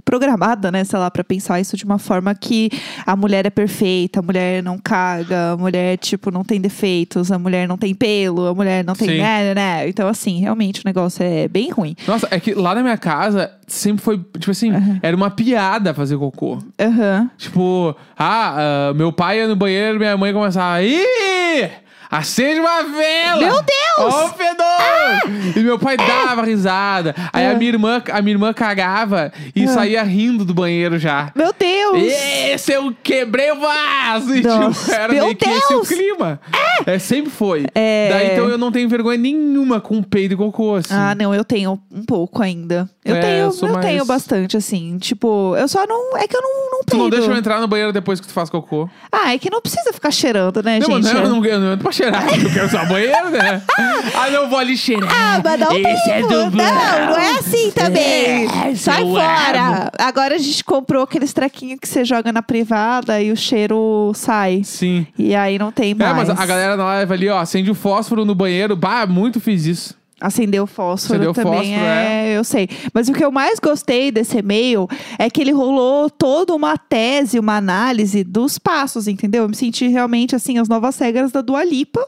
programada, 0.08 0.72
né, 0.72 0.86
sei 0.86 0.98
lá, 0.98 1.12
pra 1.12 1.22
pensar 1.22 1.60
isso 1.60 1.76
de 1.76 1.84
uma 1.84 2.00
forma 2.00 2.34
que 2.34 2.70
a 3.06 3.14
mulher 3.14 3.46
é 3.46 3.50
perfeita, 3.50 4.22
a 4.22 4.24
mulher 4.24 4.64
não 4.64 4.78
caga, 4.78 5.52
a 5.52 5.58
mulher, 5.58 5.98
tipo, 5.98 6.32
não 6.32 6.46
tem 6.46 6.62
defeitos, 6.62 7.30
a 7.30 7.38
mulher 7.38 7.68
não 7.68 7.78
tem 7.78 7.94
pelo, 7.94 8.48
a 8.48 8.56
mulher 8.56 8.86
não 8.86 8.96
tem. 8.96 9.10
Sim. 9.10 9.18
Né, 9.18 9.44
né, 9.44 9.54
né. 9.54 9.90
Então, 9.90 10.08
assim, 10.08 10.40
realmente 10.40 10.80
o 10.80 10.84
negócio 10.86 11.22
é 11.22 11.50
bem 11.50 11.70
ruim. 11.72 11.94
Nossa, 12.08 12.26
é 12.32 12.40
que 12.40 12.54
lá 12.54 12.74
na 12.74 12.82
minha 12.82 12.98
casa 12.98 13.52
sempre 13.68 14.02
foi, 14.02 14.18
tipo 14.18 14.52
assim, 14.52 14.72
era 15.02 15.16
uma 15.16 15.30
piada 15.30 15.94
fazer 15.94 16.18
cocô. 16.18 16.58
Aham. 16.80 17.30
Tipo, 17.38 17.94
ah, 18.18 18.90
ah, 18.90 18.94
meu 18.94 19.12
pai 19.12 19.40
ia 19.40 19.48
no 19.50 19.58
banheiro, 19.58 20.00
minha 20.00 20.16
mãe 20.16 20.32
começava, 20.32 20.82
ih! 20.84 21.70
Acende 22.10 22.60
uma 22.60 22.84
vela! 22.84 23.42
Meu 23.42 23.62
Deus! 23.62 24.14
Ó 24.14 24.26
o 24.26 24.30
fedor! 24.30 24.67
Meu 25.68 25.78
pai 25.78 25.98
dava 25.98 26.44
risada. 26.44 27.14
Aí 27.34 27.46
a, 27.46 27.54
minha 27.56 27.72
irmã, 27.72 28.02
a 28.12 28.22
minha 28.22 28.36
irmã 28.36 28.54
cagava 28.54 29.34
e 29.54 29.68
saía 29.68 30.02
rindo 30.02 30.46
do 30.46 30.54
banheiro 30.54 30.98
já. 30.98 31.30
Meu 31.36 31.54
Deus! 31.58 32.04
Esse 32.04 32.72
eu 32.72 32.96
quebrei 33.04 33.52
o 33.52 33.60
vaso! 33.60 34.34
E, 34.34 34.42
Nossa, 34.42 34.80
tipo, 34.80 34.92
era 34.94 35.14
meu 35.14 35.26
meio 35.26 35.36
que 35.36 35.50
esse 35.50 35.74
o 35.74 35.82
Deus! 35.82 35.88
clima. 35.90 36.40
É. 36.86 36.98
sempre 37.00 37.30
foi. 37.32 37.66
É. 37.76 38.10
Daí 38.12 38.32
então 38.32 38.48
eu 38.48 38.58
não 38.58 38.72
tenho 38.72 38.88
vergonha 38.88 39.18
nenhuma 39.18 39.82
com 39.82 40.02
peido 40.02 40.34
e 40.36 40.38
cocô, 40.38 40.76
assim. 40.76 40.94
Ah, 40.94 41.14
não, 41.16 41.36
eu 41.36 41.44
tenho 41.44 41.78
um 41.92 42.04
pouco 42.06 42.42
ainda. 42.42 42.90
Eu 43.04 43.16
É, 43.16 43.20
tenho, 43.20 43.38
eu 43.48 43.68
eu, 43.68 43.74
mais- 43.74 43.86
tenho 43.86 44.06
bastante, 44.06 44.56
assim. 44.58 44.98
Tipo, 45.00 45.56
eu 45.58 45.68
só 45.68 45.86
não. 45.86 46.18
É 46.18 46.28
que 46.28 46.36
eu 46.36 46.42
não, 46.42 46.72
não 46.72 46.80
Tu 46.86 46.96
não 46.96 47.10
peido. 47.10 47.16
deixa 47.18 47.32
eu 47.32 47.38
entrar 47.38 47.60
no 47.60 47.68
banheiro 47.68 47.92
depois 47.92 48.20
que 48.22 48.28
tu 48.28 48.34
faz 48.34 48.50
cocô. 48.50 48.90
Ah, 49.12 49.34
é 49.34 49.38
que 49.38 49.50
não 49.50 49.62
precisa 49.62 49.92
ficar 49.92 50.12
cheirando, 50.12 50.62
né, 50.64 50.80
Não, 50.80 51.02
gente? 51.02 51.14
não, 51.14 51.24
eu 51.24 51.30
não, 51.30 51.46
eu 51.46 51.60
não 51.60 51.68
entro 51.74 51.84
pra 51.84 51.92
cheirar, 51.92 52.24
eu 52.42 52.50
quero 52.52 52.70
só 52.70 52.86
banheiro, 52.86 53.30
né? 53.30 53.62
ah, 54.16 54.30
não 54.30 54.50
vou 54.50 54.60
ali 54.60 54.78
cheirar. 54.78 55.10
Ah, 55.12 55.42
mas 55.44 55.57
não 55.58 55.72
Esse 55.78 56.10
é 56.12 56.22
do 56.22 56.28
Não, 56.28 56.52
não 56.52 57.18
é 57.18 57.32
assim 57.40 57.72
também. 57.72 58.46
É, 58.46 58.76
Sai 58.76 59.02
fora. 59.04 59.92
Agora 59.98 60.36
a 60.36 60.38
gente 60.38 60.64
comprou 60.64 61.04
aqueles 61.04 61.34
trequinhos 61.34 61.80
que 61.80 61.88
você 61.88 62.06
joga 62.06 62.32
na 62.32 62.42
privada 62.42 63.22
e 63.22 63.32
o 63.32 63.36
cheiro 63.38 64.12
sai. 64.16 64.62
Sim. 64.64 65.06
E 65.18 65.36
aí 65.36 65.58
não 65.60 65.72
tem 65.72 65.92
É, 65.92 65.96
mais. 65.96 66.28
mas 66.30 66.40
a 66.40 66.46
galera 66.46 66.78
na 66.78 66.86
live 66.86 67.14
ali, 67.14 67.30
ó, 67.30 67.40
acende 67.40 67.70
o 67.72 67.76
fósforo 67.76 68.24
no 68.26 68.36
banheiro. 68.36 68.76
Bah, 68.76 69.06
muito 69.06 69.40
fiz 69.40 69.66
isso. 69.66 69.96
Acendeu 70.20 70.64
o 70.64 70.68
fósforo 70.68 71.20
Acendeu 71.20 71.34
também, 71.34 71.76
fósforo, 71.76 71.86
é, 71.86 72.38
eu 72.38 72.44
sei. 72.44 72.68
Mas 72.92 73.08
o 73.08 73.14
que 73.14 73.24
eu 73.24 73.32
mais 73.32 73.60
gostei 73.60 74.12
desse 74.12 74.40
e-mail 74.40 74.88
é 75.20 75.30
que 75.30 75.40
ele 75.40 75.52
rolou 75.52 76.10
toda 76.10 76.56
uma 76.56 76.76
tese, 76.76 77.38
uma 77.38 77.58
análise 77.58 78.24
dos 78.24 78.58
passos, 78.58 79.08
entendeu? 79.08 79.44
Eu 79.44 79.50
me 79.50 79.56
senti 79.56 79.88
realmente, 79.88 80.36
assim, 80.36 80.58
as 80.58 80.68
novas 80.68 80.98
regras 80.98 81.32
da 81.32 81.42
Dua 81.42 81.64
Lipa, 81.64 82.04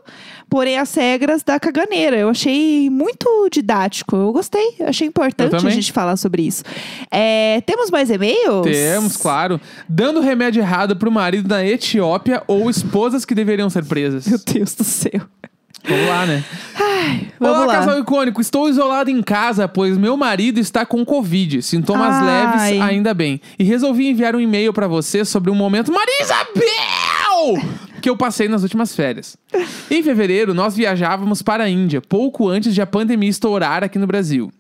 porém 0.50 0.80
as 0.80 0.92
regras 0.96 1.44
da 1.44 1.60
caganeira. 1.60 2.18
Eu 2.18 2.30
achei 2.30 2.90
muito 2.90 3.48
didático, 3.52 4.16
eu 4.16 4.34
gostei. 4.34 4.76
Eu 4.80 4.88
achei 4.88 5.08
importante 5.08 5.56
a 5.56 5.70
gente 5.70 5.92
falar 5.92 6.18
sobre 6.18 6.42
isso. 6.42 6.64
É, 7.12 7.62
temos 7.62 7.92
mais 7.92 8.10
e-mails? 8.10 8.64
Temos, 8.64 9.18
claro. 9.18 9.62
Dando 9.88 10.20
remédio 10.20 10.62
errado 10.62 10.96
pro 10.96 11.12
marido 11.12 11.48
na 11.48 11.64
Etiópia 11.64 12.42
ou 12.48 12.72
esposas 12.72 13.24
que 13.24 13.36
deveriam 13.36 13.70
ser 13.70 13.86
presas. 13.86 14.28
Meu 14.28 14.40
Deus 14.40 14.74
do 14.74 14.84
céu. 14.84 15.22
Vamos 15.88 16.08
lá, 16.08 16.26
né? 16.26 16.44
Vamos 17.40 17.58
Olá, 17.58 17.66
lá. 17.66 17.74
casal 17.74 18.00
icônico. 18.00 18.42
Estou 18.42 18.70
isolado 18.70 19.10
em 19.10 19.22
casa, 19.22 19.68
pois 19.68 19.98
meu 19.98 20.18
marido 20.18 20.60
está 20.60 20.86
com 20.86 21.04
Covid. 21.06 21.62
Sintomas 21.62 22.16
Ai. 22.16 22.26
leves, 22.26 22.82
ainda 22.82 23.14
bem. 23.14 23.40
E 23.58 23.64
resolvi 23.64 24.08
enviar 24.08 24.36
um 24.36 24.40
e-mail 24.40 24.74
pra 24.74 24.88
você 24.88 25.24
sobre 25.24 25.50
um 25.50 25.56
momento. 25.56 25.92
Maria 25.92 26.22
Isabel! 26.22 27.80
que 28.02 28.10
eu 28.10 28.16
passei 28.16 28.48
nas 28.48 28.64
últimas 28.64 28.96
férias. 28.96 29.38
Em 29.92 30.02
fevereiro, 30.02 30.54
nós 30.54 30.76
viajávamos 30.76 31.42
para 31.42 31.66
a 31.66 31.70
Índia, 31.70 32.02
pouco 32.02 32.48
antes 32.48 32.74
de 32.74 32.82
a 32.82 32.88
pandemia 32.88 33.30
estourar 33.30 33.84
aqui 33.84 34.00
no 34.00 34.08
Brasil. 34.08 34.52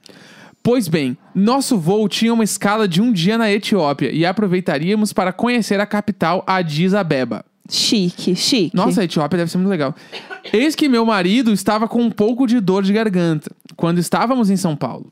Pois 0.62 0.90
bem, 0.90 1.18
nosso 1.34 1.78
voo 1.78 2.08
tinha 2.10 2.34
uma 2.34 2.44
escala 2.44 2.88
de 2.88 3.02
um 3.02 3.14
dia 3.14 3.38
na 3.38 3.50
Etiópia 3.50 4.12
e 4.12 4.26
aproveitaríamos 4.26 5.14
para 5.14 5.32
conhecer 5.32 5.80
a 5.80 5.86
capital 5.86 6.44
Addis 6.46 6.94
Abeba. 6.94 7.46
Chique, 7.70 8.36
chique. 8.36 8.76
Nossa, 8.76 9.02
a 9.02 9.04
Etiópia 9.04 9.38
deve 9.38 9.52
ser 9.52 9.58
muito 9.58 9.70
legal. 9.70 9.96
Eis 10.52 10.76
que 10.76 10.90
meu 10.90 11.06
marido 11.06 11.54
estava 11.54 11.88
com 11.88 12.02
um 12.02 12.10
pouco 12.10 12.48
de 12.48 12.60
dor 12.60 12.84
de 12.84 12.92
garganta 12.92 13.52
quando 13.76 14.00
estávamos 14.00 14.50
em 14.50 14.58
São 14.58 14.76
Paulo. 14.76 15.12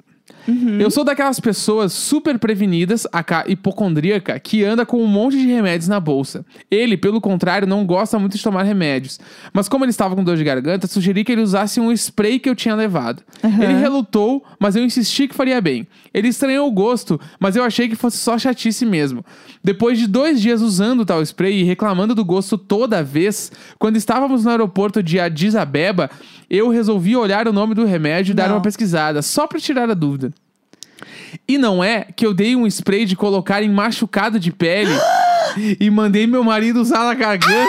Eu 0.80 0.90
sou 0.90 1.04
daquelas 1.04 1.40
pessoas 1.40 1.94
super 1.94 2.40
prevenidas, 2.40 3.08
a 3.12 3.24
hipocondríaca, 3.48 4.40
que 4.40 4.64
anda 4.64 4.86
com 4.86 5.02
um 5.04 5.08
monte 5.08 5.38
de 5.38 5.48
remédios 5.48 5.88
na 5.88 6.00
bolsa. 6.00 6.46
Ele, 6.72 6.96
pelo 6.96 7.20
contrário, 7.20 7.68
não 7.68 7.86
gosta 7.86 8.18
muito 8.18 8.38
de 8.38 8.44
tomar 8.44 8.64
remédios. 8.64 9.20
Mas 9.54 9.68
como 9.68 9.84
ele 9.84 9.92
estava 9.92 10.16
com 10.16 10.24
dor 10.24 10.38
de 10.38 10.44
garganta, 10.44 10.88
sugeri 10.88 11.24
que 11.24 11.32
ele 11.32 11.42
usasse 11.42 11.80
um 11.80 11.92
spray 11.92 12.40
que 12.40 12.50
eu 12.50 12.56
tinha 12.56 12.76
levado. 12.76 13.24
Aham. 13.44 13.64
Ele 13.64 13.74
relutou, 13.74 14.44
mas 14.60 14.76
eu 14.76 14.84
insisti 14.84 15.28
que 15.28 15.36
faria 15.36 15.60
bem. 15.60 15.88
Ele 16.14 16.30
estranhou 16.30 16.68
o 16.68 16.72
gosto, 16.72 17.20
mas 17.40 17.56
eu 17.56 17.64
achei 17.64 17.88
que 17.88 17.96
fosse 17.96 18.18
só 18.18 18.38
chatice 18.38 18.86
mesmo. 18.86 19.26
Depois 19.64 20.00
de 20.00 20.08
dois 20.08 20.42
dias 20.42 20.62
usando 20.62 21.06
tal 21.06 21.22
spray 21.22 21.60
e 21.60 21.64
reclamando 21.64 22.16
do 22.16 22.24
gosto 22.24 22.58
toda 22.58 23.04
vez, 23.04 23.52
quando 23.78 23.98
estávamos 23.98 24.46
no 24.46 24.52
aeroporto 24.52 25.04
de 25.04 25.20
Addis 25.20 25.56
Abeba, 25.56 26.10
eu 26.50 26.70
resolvi 26.70 27.16
olhar 27.16 27.48
o 27.48 27.54
nome 27.54 27.74
do 27.76 27.86
remédio 27.86 28.32
e 28.32 28.36
dar 28.36 28.52
uma 28.52 28.62
pesquisada, 28.62 29.22
só 29.22 29.46
para 29.46 29.60
tirar 29.60 29.90
a 29.90 29.94
dúvida. 29.94 30.34
E 31.48 31.58
não 31.58 31.84
é 31.84 32.06
que 32.16 32.26
eu 32.26 32.34
dei 32.34 32.56
um 32.56 32.66
spray 32.68 33.06
de 33.06 33.16
colocar 33.16 33.62
em 33.62 33.70
machucado 33.70 34.40
de 34.40 34.52
pele 34.52 34.94
e 35.80 35.90
mandei 35.90 36.28
meu 36.28 36.44
marido 36.44 36.82
usar 36.82 37.04
na 37.06 37.14
garganta. 37.14 37.68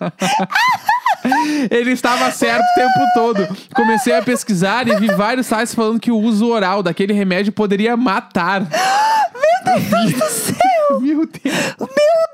Ele 1.70 1.92
estava 1.92 2.30
certo 2.30 2.62
o 2.62 2.74
tempo 2.74 3.00
todo. 3.14 3.48
Comecei 3.74 4.14
a 4.14 4.22
pesquisar 4.22 4.86
e 4.88 4.96
vi 4.96 5.08
vários 5.08 5.46
sites 5.46 5.74
falando 5.74 6.00
que 6.00 6.10
o 6.10 6.18
uso 6.18 6.48
oral 6.48 6.82
daquele 6.82 7.12
remédio 7.12 7.52
poderia 7.52 7.96
matar. 7.96 8.62
Meu 9.64 9.80
Deus 9.80 10.12
do 10.12 10.30
céu! 10.30 10.73
Meu 11.00 11.26
Deus. 11.26 11.54
Meu 11.78 11.88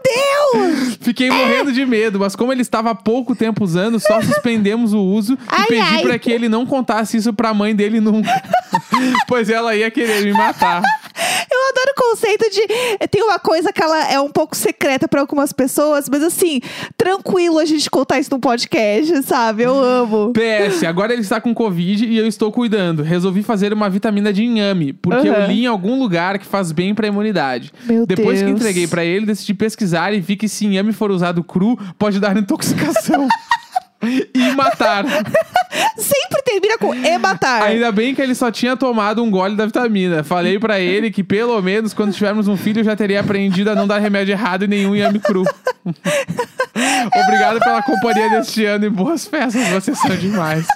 Deus! 0.04 0.98
Fiquei 1.00 1.30
morrendo 1.30 1.72
de 1.72 1.84
medo, 1.84 2.18
mas 2.18 2.36
como 2.36 2.52
ele 2.52 2.62
estava 2.62 2.90
há 2.90 2.94
pouco 2.94 3.34
tempo 3.34 3.64
usando, 3.64 3.98
só 4.00 4.20
suspendemos 4.22 4.92
o 4.92 5.00
uso 5.00 5.38
Ai, 5.48 5.64
e 5.64 5.66
pedi 5.66 6.02
pra 6.02 6.18
que 6.18 6.30
ele 6.30 6.48
não 6.48 6.66
contasse 6.66 7.16
isso 7.16 7.32
pra 7.32 7.54
mãe 7.54 7.74
dele 7.74 8.00
nunca. 8.00 8.30
pois 9.26 9.48
ela 9.48 9.74
ia 9.74 9.90
querer 9.90 10.24
me 10.24 10.32
matar. 10.32 10.82
Eu 11.50 11.58
adoro 11.68 11.92
o 11.96 12.10
conceito 12.10 12.44
de. 12.50 13.08
Tem 13.08 13.22
uma 13.22 13.38
coisa 13.38 13.72
que 13.72 13.82
ela 13.82 14.10
é 14.10 14.20
um 14.20 14.30
pouco 14.30 14.56
secreta 14.56 15.06
pra 15.08 15.20
algumas 15.20 15.52
pessoas, 15.52 16.08
mas 16.08 16.22
assim, 16.22 16.60
tranquilo 16.96 17.58
a 17.58 17.64
gente 17.64 17.90
contar 17.90 18.18
isso 18.18 18.30
num 18.30 18.40
podcast, 18.40 19.22
sabe? 19.22 19.62
Eu 19.62 19.78
amo. 19.78 20.32
PS, 20.32 20.84
agora 20.84 21.12
ele 21.12 21.22
está 21.22 21.40
com 21.40 21.54
Covid 21.54 22.06
e 22.06 22.16
eu 22.16 22.26
estou 22.26 22.50
cuidando. 22.52 23.02
Resolvi 23.02 23.42
fazer 23.42 23.72
uma 23.72 23.88
vitamina 23.90 24.32
de 24.32 24.44
inhame, 24.44 24.92
porque 24.92 25.28
eu 25.28 25.34
Aham. 25.34 25.46
li 25.46 25.62
em 25.64 25.66
algum 25.66 25.98
lugar 25.98 26.38
que 26.38 26.46
faz 26.46 26.72
bem 26.72 26.94
pra 26.94 27.06
imunidade. 27.06 27.72
Meu 27.84 28.06
Depois 28.06 28.38
que 28.38 28.46
Deus. 28.46 28.60
entreguei 28.60 28.86
pra 28.86 29.04
ele, 29.04 29.26
decidi 29.26 29.54
pesquisar 29.54 30.12
e 30.14 30.20
vi 30.20 30.36
que 30.36 30.48
se 30.48 30.66
inhame 30.66 30.92
for 30.92 31.10
usado 31.10 31.42
cru, 31.42 31.78
pode 31.98 32.18
dar 32.20 32.36
intoxicação. 32.36 33.28
e 34.02 34.54
matar. 34.54 35.04
Sempre 35.96 36.42
termina 36.44 36.78
com 36.78 36.94
e 36.94 37.18
matar. 37.18 37.62
Ainda 37.62 37.92
bem 37.92 38.14
que 38.14 38.22
ele 38.22 38.34
só 38.34 38.50
tinha 38.50 38.76
tomado 38.76 39.22
um 39.22 39.30
gole 39.30 39.54
da 39.56 39.66
vitamina. 39.66 40.24
Falei 40.24 40.58
pra 40.58 40.80
ele 40.80 41.10
que 41.10 41.22
pelo 41.22 41.60
menos 41.60 41.92
quando 41.92 42.12
tivermos 42.12 42.48
um 42.48 42.56
filho 42.56 42.80
eu 42.80 42.84
já 42.84 42.96
teria 42.96 43.20
aprendido 43.20 43.70
a 43.70 43.74
não 43.74 43.86
dar 43.86 43.98
remédio 43.98 44.32
errado 44.32 44.64
e 44.64 44.68
nenhum 44.68 44.96
inhame 44.96 45.18
cru. 45.18 45.44
Obrigado 47.24 47.58
pela 47.60 47.82
companhia 47.82 48.30
deste 48.30 48.64
ano 48.64 48.86
e 48.86 48.90
boas 48.90 49.26
festas, 49.26 49.68
vocês 49.68 49.98
são 49.98 50.16
demais. 50.16 50.66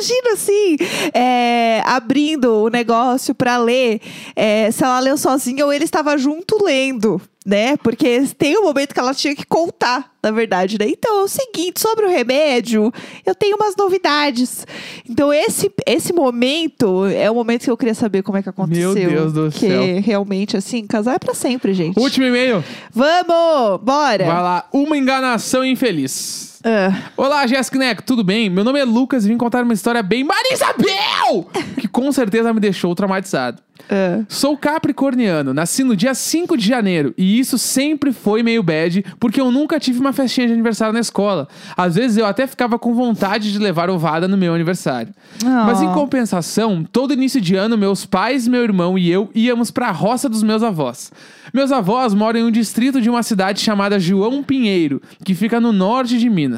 Imagina 0.00 0.32
assim, 0.32 0.76
é, 1.12 1.82
abrindo 1.84 2.64
o 2.64 2.68
negócio 2.70 3.34
pra 3.34 3.58
ler, 3.58 4.00
é, 4.34 4.70
se 4.70 4.82
ela 4.82 4.98
leu 4.98 5.18
sozinha 5.18 5.66
ou 5.66 5.70
ele 5.70 5.84
estava 5.84 6.16
junto 6.16 6.64
lendo, 6.64 7.20
né? 7.44 7.76
Porque 7.76 8.22
tem 8.38 8.56
um 8.58 8.62
momento 8.62 8.94
que 8.94 8.98
ela 8.98 9.12
tinha 9.12 9.36
que 9.36 9.44
contar, 9.44 10.10
na 10.22 10.30
verdade, 10.30 10.78
né? 10.78 10.86
Então 10.88 11.20
é 11.20 11.22
o 11.24 11.28
seguinte, 11.28 11.78
sobre 11.82 12.06
o 12.06 12.08
remédio, 12.08 12.90
eu 13.26 13.34
tenho 13.34 13.56
umas 13.56 13.76
novidades. 13.76 14.66
Então 15.06 15.30
esse, 15.30 15.70
esse 15.86 16.14
momento 16.14 17.04
é 17.04 17.30
o 17.30 17.34
momento 17.34 17.64
que 17.64 17.70
eu 17.70 17.76
queria 17.76 17.94
saber 17.94 18.22
como 18.22 18.38
é 18.38 18.42
que 18.42 18.48
aconteceu. 18.48 18.94
Meu 18.94 19.10
Deus 19.10 19.32
do 19.34 19.50
Porque 19.50 19.68
céu. 19.68 20.00
realmente, 20.02 20.56
assim, 20.56 20.86
casar 20.86 21.16
é 21.16 21.18
pra 21.18 21.34
sempre, 21.34 21.74
gente. 21.74 22.00
Último 22.00 22.24
e-mail. 22.24 22.64
Vamos! 22.90 23.82
Bora! 23.82 24.24
Vai 24.24 24.42
lá. 24.42 24.66
Uma 24.72 24.96
enganação 24.96 25.62
infeliz. 25.62 26.49
Ah, 26.62 26.92
Olá, 27.16 27.46
Jéssica 27.46 27.78
Neco, 27.78 28.02
tudo 28.02 28.22
bem? 28.22 28.50
Meu 28.50 28.62
nome 28.64 28.78
é 28.78 28.84
Lucas 28.84 29.24
e 29.24 29.28
vim 29.28 29.38
contar 29.38 29.62
uma 29.64 29.72
história 29.72 30.02
bem 30.02 30.22
Marisabel! 30.24 31.48
Que 31.78 31.88
com 31.88 32.12
certeza 32.12 32.52
me 32.52 32.60
deixou 32.60 32.94
traumatizado. 32.94 33.62
ah. 33.90 34.22
Sou 34.28 34.58
capricorniano, 34.58 35.54
nasci 35.54 35.82
no 35.82 35.96
dia 35.96 36.12
5 36.12 36.58
de 36.58 36.66
janeiro 36.68 37.14
e 37.16 37.38
isso 37.40 37.56
sempre 37.56 38.12
foi 38.12 38.42
meio 38.42 38.62
bad 38.62 39.02
porque 39.18 39.40
eu 39.40 39.50
nunca 39.50 39.80
tive 39.80 40.00
uma 40.00 40.12
festinha 40.12 40.46
de 40.48 40.52
aniversário 40.52 40.92
na 40.92 41.00
escola. 41.00 41.48
Às 41.74 41.94
vezes 41.94 42.18
eu 42.18 42.26
até 42.26 42.46
ficava 42.46 42.78
com 42.78 42.92
vontade 42.94 43.50
de 43.50 43.58
levar 43.58 43.88
ovada 43.88 44.28
no 44.28 44.36
meu 44.36 44.52
aniversário. 44.54 45.14
Mas 45.42 45.80
em 45.80 45.88
Oh. 45.88 45.94
compensação, 45.94 46.84
todo 46.84 47.14
início 47.14 47.40
de 47.40 47.56
ano, 47.56 47.78
meus 47.78 48.04
pais, 48.04 48.46
meu 48.46 48.62
irmão 48.62 48.98
e 48.98 49.10
eu 49.10 49.30
íamos 49.34 49.70
pra 49.70 49.90
roça 49.90 50.28
dos 50.28 50.42
meus 50.42 50.62
avós. 50.62 51.10
Meus 51.54 51.72
avós 51.72 52.12
moram 52.14 52.38
em 52.40 52.44
um 52.44 52.50
distrito 52.50 53.00
de 53.00 53.08
uma 53.10 53.22
cidade 53.24 53.60
chamada 53.60 53.98
João 53.98 54.42
Pinheiro, 54.42 55.00
que 55.24 55.34
fica 55.34 55.58
no 55.58 55.72
norte 55.72 56.16
de 56.18 56.28
Minas. 56.30 56.49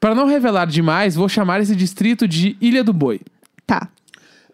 Para 0.00 0.14
não 0.14 0.26
revelar 0.26 0.66
demais, 0.66 1.14
vou 1.14 1.28
chamar 1.28 1.60
esse 1.60 1.74
distrito 1.74 2.26
de 2.28 2.56
Ilha 2.60 2.84
do 2.84 2.92
Boi. 2.92 3.20
Tá. 3.66 3.88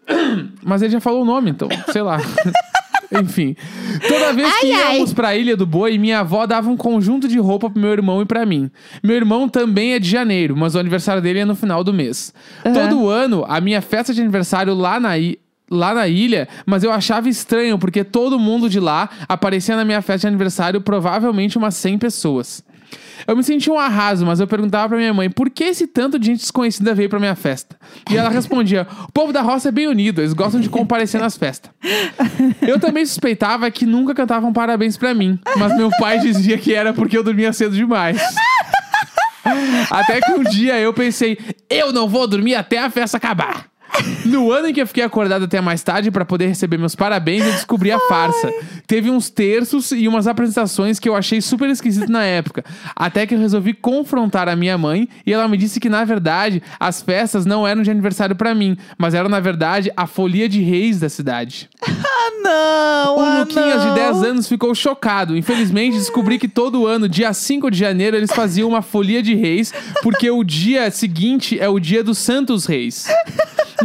Mas 0.63 0.83
ele 0.83 0.93
já 0.93 1.01
falou 1.01 1.23
o 1.23 1.25
nome, 1.25 1.51
então, 1.51 1.69
sei 1.93 2.03
lá. 2.03 2.19
Enfim. 3.13 3.57
Toda 4.07 4.33
vez 4.33 4.49
que 4.61 4.73
Ai, 4.73 4.83
ai. 4.83 4.97
íamos 4.97 5.13
pra 5.13 5.35
Ilha 5.37 5.57
do 5.57 5.67
Boi, 5.67 5.99
minha 5.99 6.21
avó 6.21 6.47
dava 6.47 6.71
um 6.71 6.77
conjunto 6.77 7.27
de 7.27 7.41
roupa 7.41 7.69
pro 7.69 7.81
meu 7.83 7.91
irmão 7.91 8.23
e 8.23 8.25
pra 8.25 8.47
mim. 8.47 8.71
Meu 9.03 9.17
irmão 9.17 9.49
também 9.49 9.95
é 9.95 9.99
de 9.99 10.09
janeiro, 10.09 10.57
mas 10.57 10.77
o 10.77 10.79
aniversário 10.79 11.21
dele 11.21 11.41
é 11.41 11.45
no 11.45 11.57
final 11.57 11.83
do 11.83 11.93
mês. 11.93 12.33
Aham. 12.65 12.73
Todo 12.73 13.09
ano, 13.09 13.45
a 13.49 13.61
minha 13.61 13.83
festa 13.83 14.15
de 14.15 14.21
aniversário 14.21 14.75
lá 14.75 15.01
na 15.01 15.19
ilha. 15.19 15.37
Lá 15.73 15.95
na 15.95 16.09
ilha, 16.09 16.49
mas 16.67 16.83
eu 16.83 16.91
achava 16.91 17.29
estranho 17.29 17.79
porque 17.79 18.03
todo 18.03 18.41
mundo 18.41 18.69
de 18.69 18.81
lá 18.81 19.09
aparecia 19.29 19.77
na 19.77 19.85
minha 19.85 20.03
festa 20.03 20.23
de 20.23 20.27
aniversário, 20.27 20.81
provavelmente 20.81 21.57
umas 21.57 21.77
100 21.77 21.97
pessoas. 21.99 22.65
Eu 23.27 23.37
me 23.37 23.43
sentia 23.43 23.73
um 23.73 23.79
arraso, 23.79 24.27
mas 24.27 24.41
eu 24.41 24.47
perguntava 24.47 24.89
pra 24.89 24.99
minha 24.99 25.13
mãe 25.15 25.31
por 25.31 25.51
que 25.51 25.65
esse 25.65 25.87
tanto 25.87 26.19
de 26.19 26.27
gente 26.27 26.41
desconhecida 26.41 26.95
veio 26.95 27.09
pra 27.09 27.19
minha 27.19 27.35
festa. 27.35 27.77
E 28.11 28.17
ela 28.17 28.29
respondia: 28.29 28.87
o 29.09 29.13
povo 29.13 29.33
da 29.33 29.41
roça 29.43 29.69
é 29.69 29.73
bem 29.73 29.87
unido, 29.87 30.21
eles 30.21 30.33
gostam 30.33 30.61
de 30.61 30.69
comparecer 30.69 31.21
nas 31.21 31.37
festas. 31.37 31.71
Eu 32.63 32.79
também 32.79 33.05
suspeitava 33.05 33.71
que 33.71 33.87
nunca 33.87 34.15
cantavam 34.15 34.53
parabéns 34.53 34.97
pra 34.97 35.15
mim, 35.15 35.39
mas 35.57 35.77
meu 35.77 35.91
pai 35.99 36.19
dizia 36.19 36.59
que 36.59 36.75
era 36.75 36.93
porque 36.93 37.17
eu 37.17 37.23
dormia 37.23 37.53
cedo 37.53 37.75
demais. 37.75 38.21
Até 39.91 40.21
que 40.21 40.33
um 40.33 40.43
dia 40.43 40.79
eu 40.79 40.93
pensei: 40.93 41.39
eu 41.69 41.93
não 41.93 42.09
vou 42.09 42.27
dormir 42.27 42.55
até 42.55 42.79
a 42.79 42.91
festa 42.91 43.17
acabar. 43.17 43.70
No 44.25 44.53
ano 44.53 44.69
em 44.69 44.73
que 44.73 44.81
eu 44.81 44.87
fiquei 44.87 45.03
acordado 45.03 45.45
até 45.45 45.61
mais 45.61 45.83
tarde 45.83 46.11
pra 46.11 46.25
poder 46.25 46.47
receber 46.47 46.79
meus 46.79 46.95
parabéns, 46.95 47.45
eu 47.45 47.53
descobri 47.53 47.91
a 47.91 47.99
farsa. 48.01 48.53
Teve 48.87 49.11
uns 49.11 49.31
terços 49.31 49.93
e 49.93 50.07
umas 50.07 50.27
apresentações 50.27 50.99
que 50.99 51.09
eu 51.09 51.17
achei 51.17 51.41
super 51.41 51.69
esquisito 51.69 52.11
na 52.11 52.25
época. 52.25 52.65
Até 52.95 53.27
que 53.27 53.35
eu 53.35 53.39
resolvi 53.39 53.73
confrontar 53.73 54.49
a 54.49 54.57
minha 54.57 54.77
mãe 54.77 55.09
e 55.27 55.33
ela 55.33 55.49
me 55.49 55.57
disse 55.57 55.81
que 55.81 55.89
na 55.89 56.05
verdade 56.05 56.63
as 56.79 57.03
festas 57.03 57.47
não 57.47 57.67
eram 57.67 57.83
de 57.83 57.91
aniversário 57.91 58.37
pra 58.37 58.55
mim, 58.55 58.77
mas 58.99 59.15
eram 59.15 59.29
na 59.29 59.41
verdade 59.41 59.91
a 59.97 60.07
folia 60.07 60.49
de 60.49 60.61
reis 60.61 61.01
da 61.01 61.09
cidade. 61.09 61.69
Ah, 61.83 62.31
não! 62.43 63.17
O 63.17 63.21
ah, 63.21 63.39
Luquinhas 63.41 63.81
de 63.81 63.89
não. 63.89 63.95
10 63.95 64.23
anos 64.25 64.49
ficou 64.49 64.75
chocado. 64.75 65.37
Infelizmente, 65.37 65.97
descobri 65.97 66.39
que 66.39 66.49
todo 66.49 66.87
ano, 66.87 67.09
dia 67.09 67.33
5 67.33 67.71
de 67.71 67.79
janeiro, 67.79 68.17
eles 68.17 68.31
faziam 68.31 68.69
uma 68.69 68.83
folia 68.83 69.23
de 69.23 69.35
reis, 69.35 69.73
porque 70.03 70.31
o 70.31 70.45
dia 70.45 70.91
seguinte 70.91 71.59
é 71.59 71.69
o 71.69 71.79
dia 71.79 72.05
dos 72.05 72.19
Santos 72.19 72.67
Reis. 72.67 73.07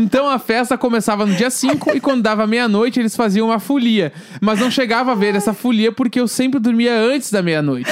Então 0.05 0.29
a 0.29 0.37
festa 0.37 0.77
começava 0.77 1.25
no 1.25 1.33
dia 1.33 1.49
5 1.49 1.97
e 1.97 1.99
quando 1.99 2.21
dava 2.21 2.45
meia-noite 2.45 2.99
eles 2.99 3.15
faziam 3.15 3.47
uma 3.47 3.57
folia. 3.57 4.13
Mas 4.39 4.59
não 4.59 4.69
chegava 4.69 5.11
a 5.11 5.15
ver 5.15 5.33
essa 5.33 5.51
folia 5.51 5.91
porque 5.91 6.19
eu 6.19 6.27
sempre 6.27 6.59
dormia 6.59 6.95
antes 6.95 7.31
da 7.31 7.41
meia-noite. 7.41 7.89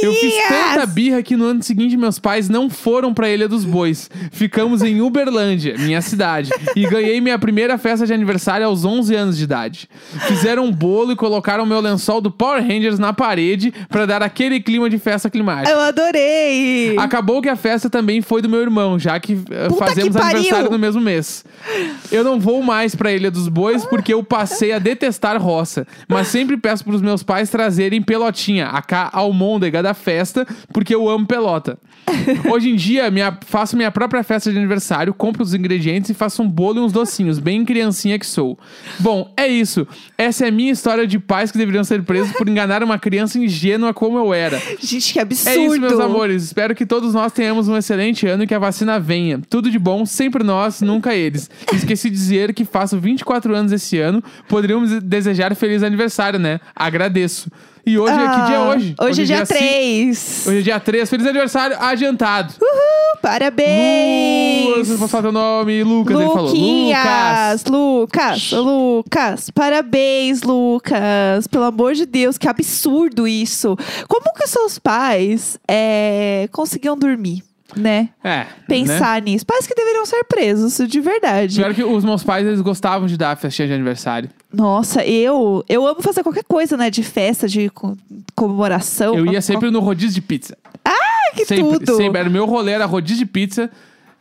Eu 0.00 0.12
fiz 0.14 0.34
tanta 0.48 0.86
birra 0.86 1.22
que 1.22 1.36
no 1.36 1.44
ano 1.44 1.62
seguinte 1.62 1.96
meus 1.96 2.18
pais 2.18 2.48
não 2.48 2.70
foram 2.70 3.12
pra 3.12 3.28
Ilha 3.28 3.48
dos 3.48 3.64
Bois. 3.64 4.10
Ficamos 4.30 4.82
em 4.82 5.00
Uberlândia, 5.00 5.74
minha 5.78 6.00
cidade, 6.00 6.50
e 6.74 6.86
ganhei 6.86 7.20
minha 7.20 7.38
primeira 7.38 7.76
festa 7.76 8.06
de 8.06 8.12
aniversário 8.12 8.66
aos 8.66 8.84
11 8.84 9.14
anos 9.14 9.36
de 9.36 9.44
idade. 9.44 9.88
Fizeram 10.26 10.64
um 10.64 10.72
bolo 10.72 11.12
e 11.12 11.16
colocaram 11.16 11.66
meu 11.66 11.80
lençol 11.80 12.20
do 12.20 12.30
Power 12.30 12.62
Rangers 12.62 12.98
na 12.98 13.12
parede 13.12 13.72
pra 13.88 14.06
dar 14.06 14.22
aquele 14.22 14.60
clima 14.60 14.88
de 14.88 14.98
festa 14.98 15.28
climática. 15.28 15.70
Eu 15.70 15.80
adorei! 15.80 16.96
Acabou 16.98 17.42
que 17.42 17.48
a 17.48 17.56
festa 17.56 17.90
também 17.90 18.22
foi 18.22 18.40
do 18.40 18.48
meu 18.48 18.60
irmão, 18.60 18.98
já 18.98 19.18
que 19.18 19.34
eh, 19.50 19.68
Puta 19.68 19.86
fazemos 19.86 20.16
que 20.16 20.22
aniversário 20.22 20.70
no 20.70 20.78
mesmo 20.78 21.00
mês. 21.00 21.44
Eu 22.10 22.24
não 22.24 22.38
vou 22.38 22.62
mais 22.62 22.94
pra 22.94 23.12
Ilha 23.12 23.30
dos 23.30 23.48
Bois 23.48 23.84
porque 23.84 24.12
eu 24.14 24.22
passei 24.22 24.72
a 24.72 24.78
detestar 24.78 25.40
roça, 25.40 25.86
mas 26.08 26.28
sempre 26.28 26.56
peço 26.56 26.84
pros 26.84 27.02
meus 27.02 27.22
pais 27.22 27.50
trazerem 27.50 28.00
pelotinha, 28.00 28.68
a 28.68 28.80
cá 28.82 29.10
almôndega 29.12 29.81
da 29.82 29.94
festa, 29.94 30.46
porque 30.72 30.94
eu 30.94 31.08
amo 31.08 31.26
pelota. 31.26 31.78
Hoje 32.50 32.70
em 32.70 32.76
dia, 32.76 33.10
minha, 33.10 33.38
faço 33.46 33.76
minha 33.76 33.90
própria 33.90 34.22
festa 34.22 34.50
de 34.50 34.58
aniversário, 34.58 35.14
compro 35.14 35.42
os 35.42 35.54
ingredientes 35.54 36.10
e 36.10 36.14
faço 36.14 36.42
um 36.42 36.48
bolo 36.48 36.78
e 36.78 36.82
uns 36.82 36.92
docinhos, 36.92 37.38
bem 37.38 37.64
criancinha 37.64 38.18
que 38.18 38.26
sou. 38.26 38.58
Bom, 38.98 39.32
é 39.36 39.46
isso. 39.46 39.86
Essa 40.18 40.46
é 40.46 40.48
a 40.48 40.50
minha 40.50 40.72
história 40.72 41.06
de 41.06 41.18
pais 41.18 41.50
que 41.50 41.58
deveriam 41.58 41.84
ser 41.84 42.02
presos 42.02 42.32
por 42.32 42.48
enganar 42.48 42.82
uma 42.82 42.98
criança 42.98 43.38
ingênua 43.38 43.94
como 43.94 44.18
eu 44.18 44.34
era. 44.34 44.60
Gente, 44.80 45.12
que 45.12 45.18
absurdo! 45.18 45.58
É 45.58 45.64
isso, 45.64 45.80
meus 45.80 46.00
amores. 46.00 46.42
Espero 46.42 46.74
que 46.74 46.84
todos 46.84 47.14
nós 47.14 47.32
tenhamos 47.32 47.68
um 47.68 47.76
excelente 47.76 48.26
ano 48.26 48.44
e 48.44 48.46
que 48.46 48.54
a 48.54 48.58
vacina 48.58 48.98
venha. 48.98 49.40
Tudo 49.48 49.70
de 49.70 49.78
bom, 49.78 50.04
sempre 50.04 50.42
nós, 50.42 50.80
nunca 50.80 51.14
eles. 51.14 51.50
Esqueci 51.72 52.10
de 52.10 52.16
dizer 52.16 52.54
que 52.54 52.64
faço 52.64 52.98
24 52.98 53.54
anos 53.54 53.72
esse 53.72 53.98
ano. 53.98 54.22
Poderíamos 54.48 55.02
desejar 55.02 55.54
feliz 55.54 55.82
aniversário, 55.82 56.38
né? 56.38 56.60
Agradeço. 56.74 57.50
E 57.84 57.98
hoje, 57.98 58.12
é 58.14 58.16
que 58.28 58.46
dia 58.46 58.54
é 58.54 58.58
Ah, 58.58 58.68
hoje? 58.68 58.94
Hoje 59.00 59.22
é 59.22 59.24
dia 59.24 59.44
cin- 59.46 59.54
3. 59.54 60.44
Hoje 60.46 60.58
é 60.58 60.62
dia 60.62 60.80
3. 60.80 61.10
Feliz 61.10 61.26
aniversário 61.26 61.76
adiantado. 61.80 62.54
Lu, 62.60 62.66
Parabéns! 63.20 64.88
Pode 64.98 65.10
falar 65.10 65.22
teu 65.22 65.32
nome? 65.32 65.82
Lucas, 65.84 66.16
ele 66.20 66.28
falou. 66.30 66.46
Luquinhas, 66.48 67.64
Lucas, 67.64 68.50
Lucas, 68.52 69.50
parabéns, 69.50 70.42
Lucas. 70.42 71.46
Pelo 71.46 71.64
amor 71.64 71.94
de 71.94 72.06
Deus, 72.06 72.36
que 72.38 72.48
absurdo 72.48 73.26
isso. 73.26 73.76
Como 74.08 74.32
que 74.34 74.46
seus 74.46 74.78
pais 74.78 75.58
é, 75.68 76.48
conseguiam 76.52 76.96
dormir, 76.96 77.42
né? 77.76 78.08
É. 78.24 78.28
Né? 78.38 78.46
Pensar 78.68 79.20
nisso. 79.22 79.46
Pais 79.46 79.66
que 79.66 79.74
deveriam 79.74 80.04
ser 80.06 80.24
presos, 80.24 80.78
de 80.88 81.00
verdade. 81.00 81.56
Pior 81.56 81.74
que 81.74 81.84
os 81.84 82.04
meus 82.04 82.22
pais, 82.24 82.46
eles 82.46 82.60
gostavam 82.60 83.06
de 83.06 83.16
dar 83.16 83.36
festinha 83.36 83.68
de 83.68 83.74
aniversário. 83.74 84.28
Nossa, 84.52 85.04
eu 85.06 85.64
eu 85.68 85.86
amo 85.86 86.02
fazer 86.02 86.22
qualquer 86.22 86.44
coisa, 86.44 86.76
né? 86.76 86.90
De 86.90 87.02
festa, 87.02 87.48
de 87.48 87.70
co- 87.70 87.96
comemoração. 88.34 89.14
Eu 89.16 89.24
ia 89.26 89.32
qual- 89.32 89.42
sempre 89.42 89.70
no 89.70 89.80
rodízio 89.80 90.14
de 90.14 90.22
pizza. 90.22 90.56
Ah, 90.84 91.34
que 91.34 91.44
sempre, 91.46 91.78
tudo! 91.78 91.96
Sempre. 91.96 92.20
Era 92.20 92.28
o 92.28 92.32
meu 92.32 92.44
rolê, 92.46 92.72
era 92.72 92.84
rodízio 92.86 93.24
de 93.24 93.30
pizza 93.30 93.70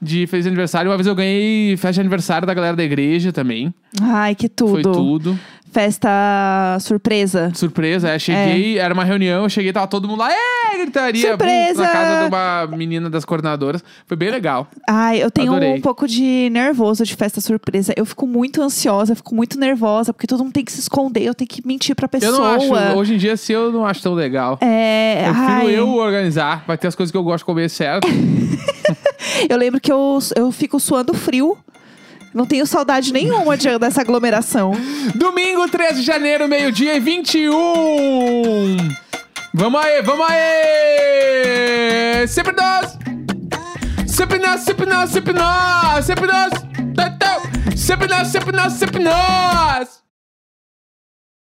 de 0.02 0.26
feliz 0.28 0.48
aniversário. 0.48 0.90
Uma 0.90 0.98
vez 0.98 1.06
eu 1.08 1.14
ganhei 1.16 1.76
festa 1.78 1.94
de 1.96 2.00
aniversário 2.00 2.48
da 2.48 2.54
galera 2.54 2.76
da 2.76 2.84
igreja 2.84 3.32
também. 3.32 3.74
Ai, 4.02 4.34
que 4.34 4.48
tudo. 4.50 4.72
Foi 4.72 4.82
tudo. 4.84 5.40
Festa 5.72 6.78
surpresa. 6.82 7.52
Surpresa, 7.56 8.10
é. 8.10 8.20
Cheguei, 8.20 8.78
era 8.78 8.94
uma 8.94 9.06
reunião, 9.06 9.44
eu 9.44 9.50
cheguei, 9.50 9.72
tava 9.72 9.88
todo 9.88 10.06
mundo 10.08 10.20
lá, 10.20 10.30
é, 10.30 10.78
gritaria. 10.80 11.30
Surpresa! 11.30 11.82
Na 11.82 11.88
casa 11.90 12.20
de 12.24 12.28
uma 12.28 12.68
menina 12.78 13.10
das 13.10 13.24
coordenadoras. 13.24 13.82
Foi 14.06 14.18
bem 14.18 14.30
legal. 14.30 14.68
Ai, 14.88 15.24
eu 15.24 15.32
tenho 15.32 15.52
Adorei. 15.54 15.74
um 15.76 15.82
pouco 15.82 16.08
de 16.08 16.50
nervoso 16.52 17.06
de 17.06 17.16
festa 17.16 17.40
surpresa. 17.40 17.94
Eu 17.96 18.06
fico 18.06 18.28
muito 18.28 18.62
ansiosa, 18.62 19.16
fico 19.16 19.34
muito 19.34 19.58
nervosa, 19.58 20.12
porque 20.12 20.28
todo 20.28 20.44
mundo 20.44 20.52
tem 20.54 20.66
que 20.66 20.74
se 20.74 20.82
esconder, 20.82 21.24
eu 21.24 21.34
tenho 21.34 21.48
que 21.48 21.66
mentir 21.66 21.96
pra 21.96 22.06
Eu 22.06 22.10
pessoa. 22.10 22.38
não 22.38 22.76
acho, 22.76 22.98
hoje 22.98 23.16
em 23.16 23.18
dia, 23.18 23.38
se 23.38 23.54
eu 23.54 23.72
não 23.72 23.86
acho 23.86 24.02
tão 24.04 24.14
legal. 24.14 24.58
É, 24.62 25.22
Eu 25.28 25.34
prefiro 25.34 25.52
ai, 25.52 25.80
eu 25.80 25.90
organizar. 25.96 26.66
Vai 26.68 26.78
ter 26.78 26.88
as 26.88 26.96
coisas 26.96 27.12
que 27.12 27.18
eu 27.18 27.24
gosto 27.24 27.40
de 27.40 27.46
comer 27.46 27.70
certo. 27.70 28.08
eu 29.50 29.58
lembro 29.58 29.80
que 29.80 29.92
eu, 29.92 30.20
eu 30.36 30.52
fico 30.52 30.80
suando 30.82 31.14
frio. 31.14 31.58
Não 32.34 32.46
tenho 32.46 32.66
saudade 32.66 33.12
nenhuma 33.12 33.58
de, 33.58 33.78
dessa 33.78 34.02
aglomeração. 34.02 34.72
Domingo, 35.16 35.68
13 35.68 35.96
de 35.96 36.06
janeiro, 36.06 36.48
meio-dia 36.48 36.96
e 36.96 37.00
21. 37.00 38.78
Vamos 39.54 39.82
aí, 39.84 40.02
vamos 40.02 40.26
aí! 40.30 42.26
Sempre 42.28 42.54
nós! 42.54 42.98
Sempre 44.08 44.40
nós, 44.40 44.62
sempre 44.62 44.86
nós, 44.86 45.10
sempre 45.10 45.34
nós! 45.34 46.06
Sempre 46.06 46.28
nós! 46.28 46.54
Tá, 46.96 47.10
tá. 47.10 47.42
Sempre 47.76 48.08
nós, 48.08 48.28
sempre 48.30 48.52
nós, 48.56 48.74
sempre 48.74 49.04
nós! 49.04 50.01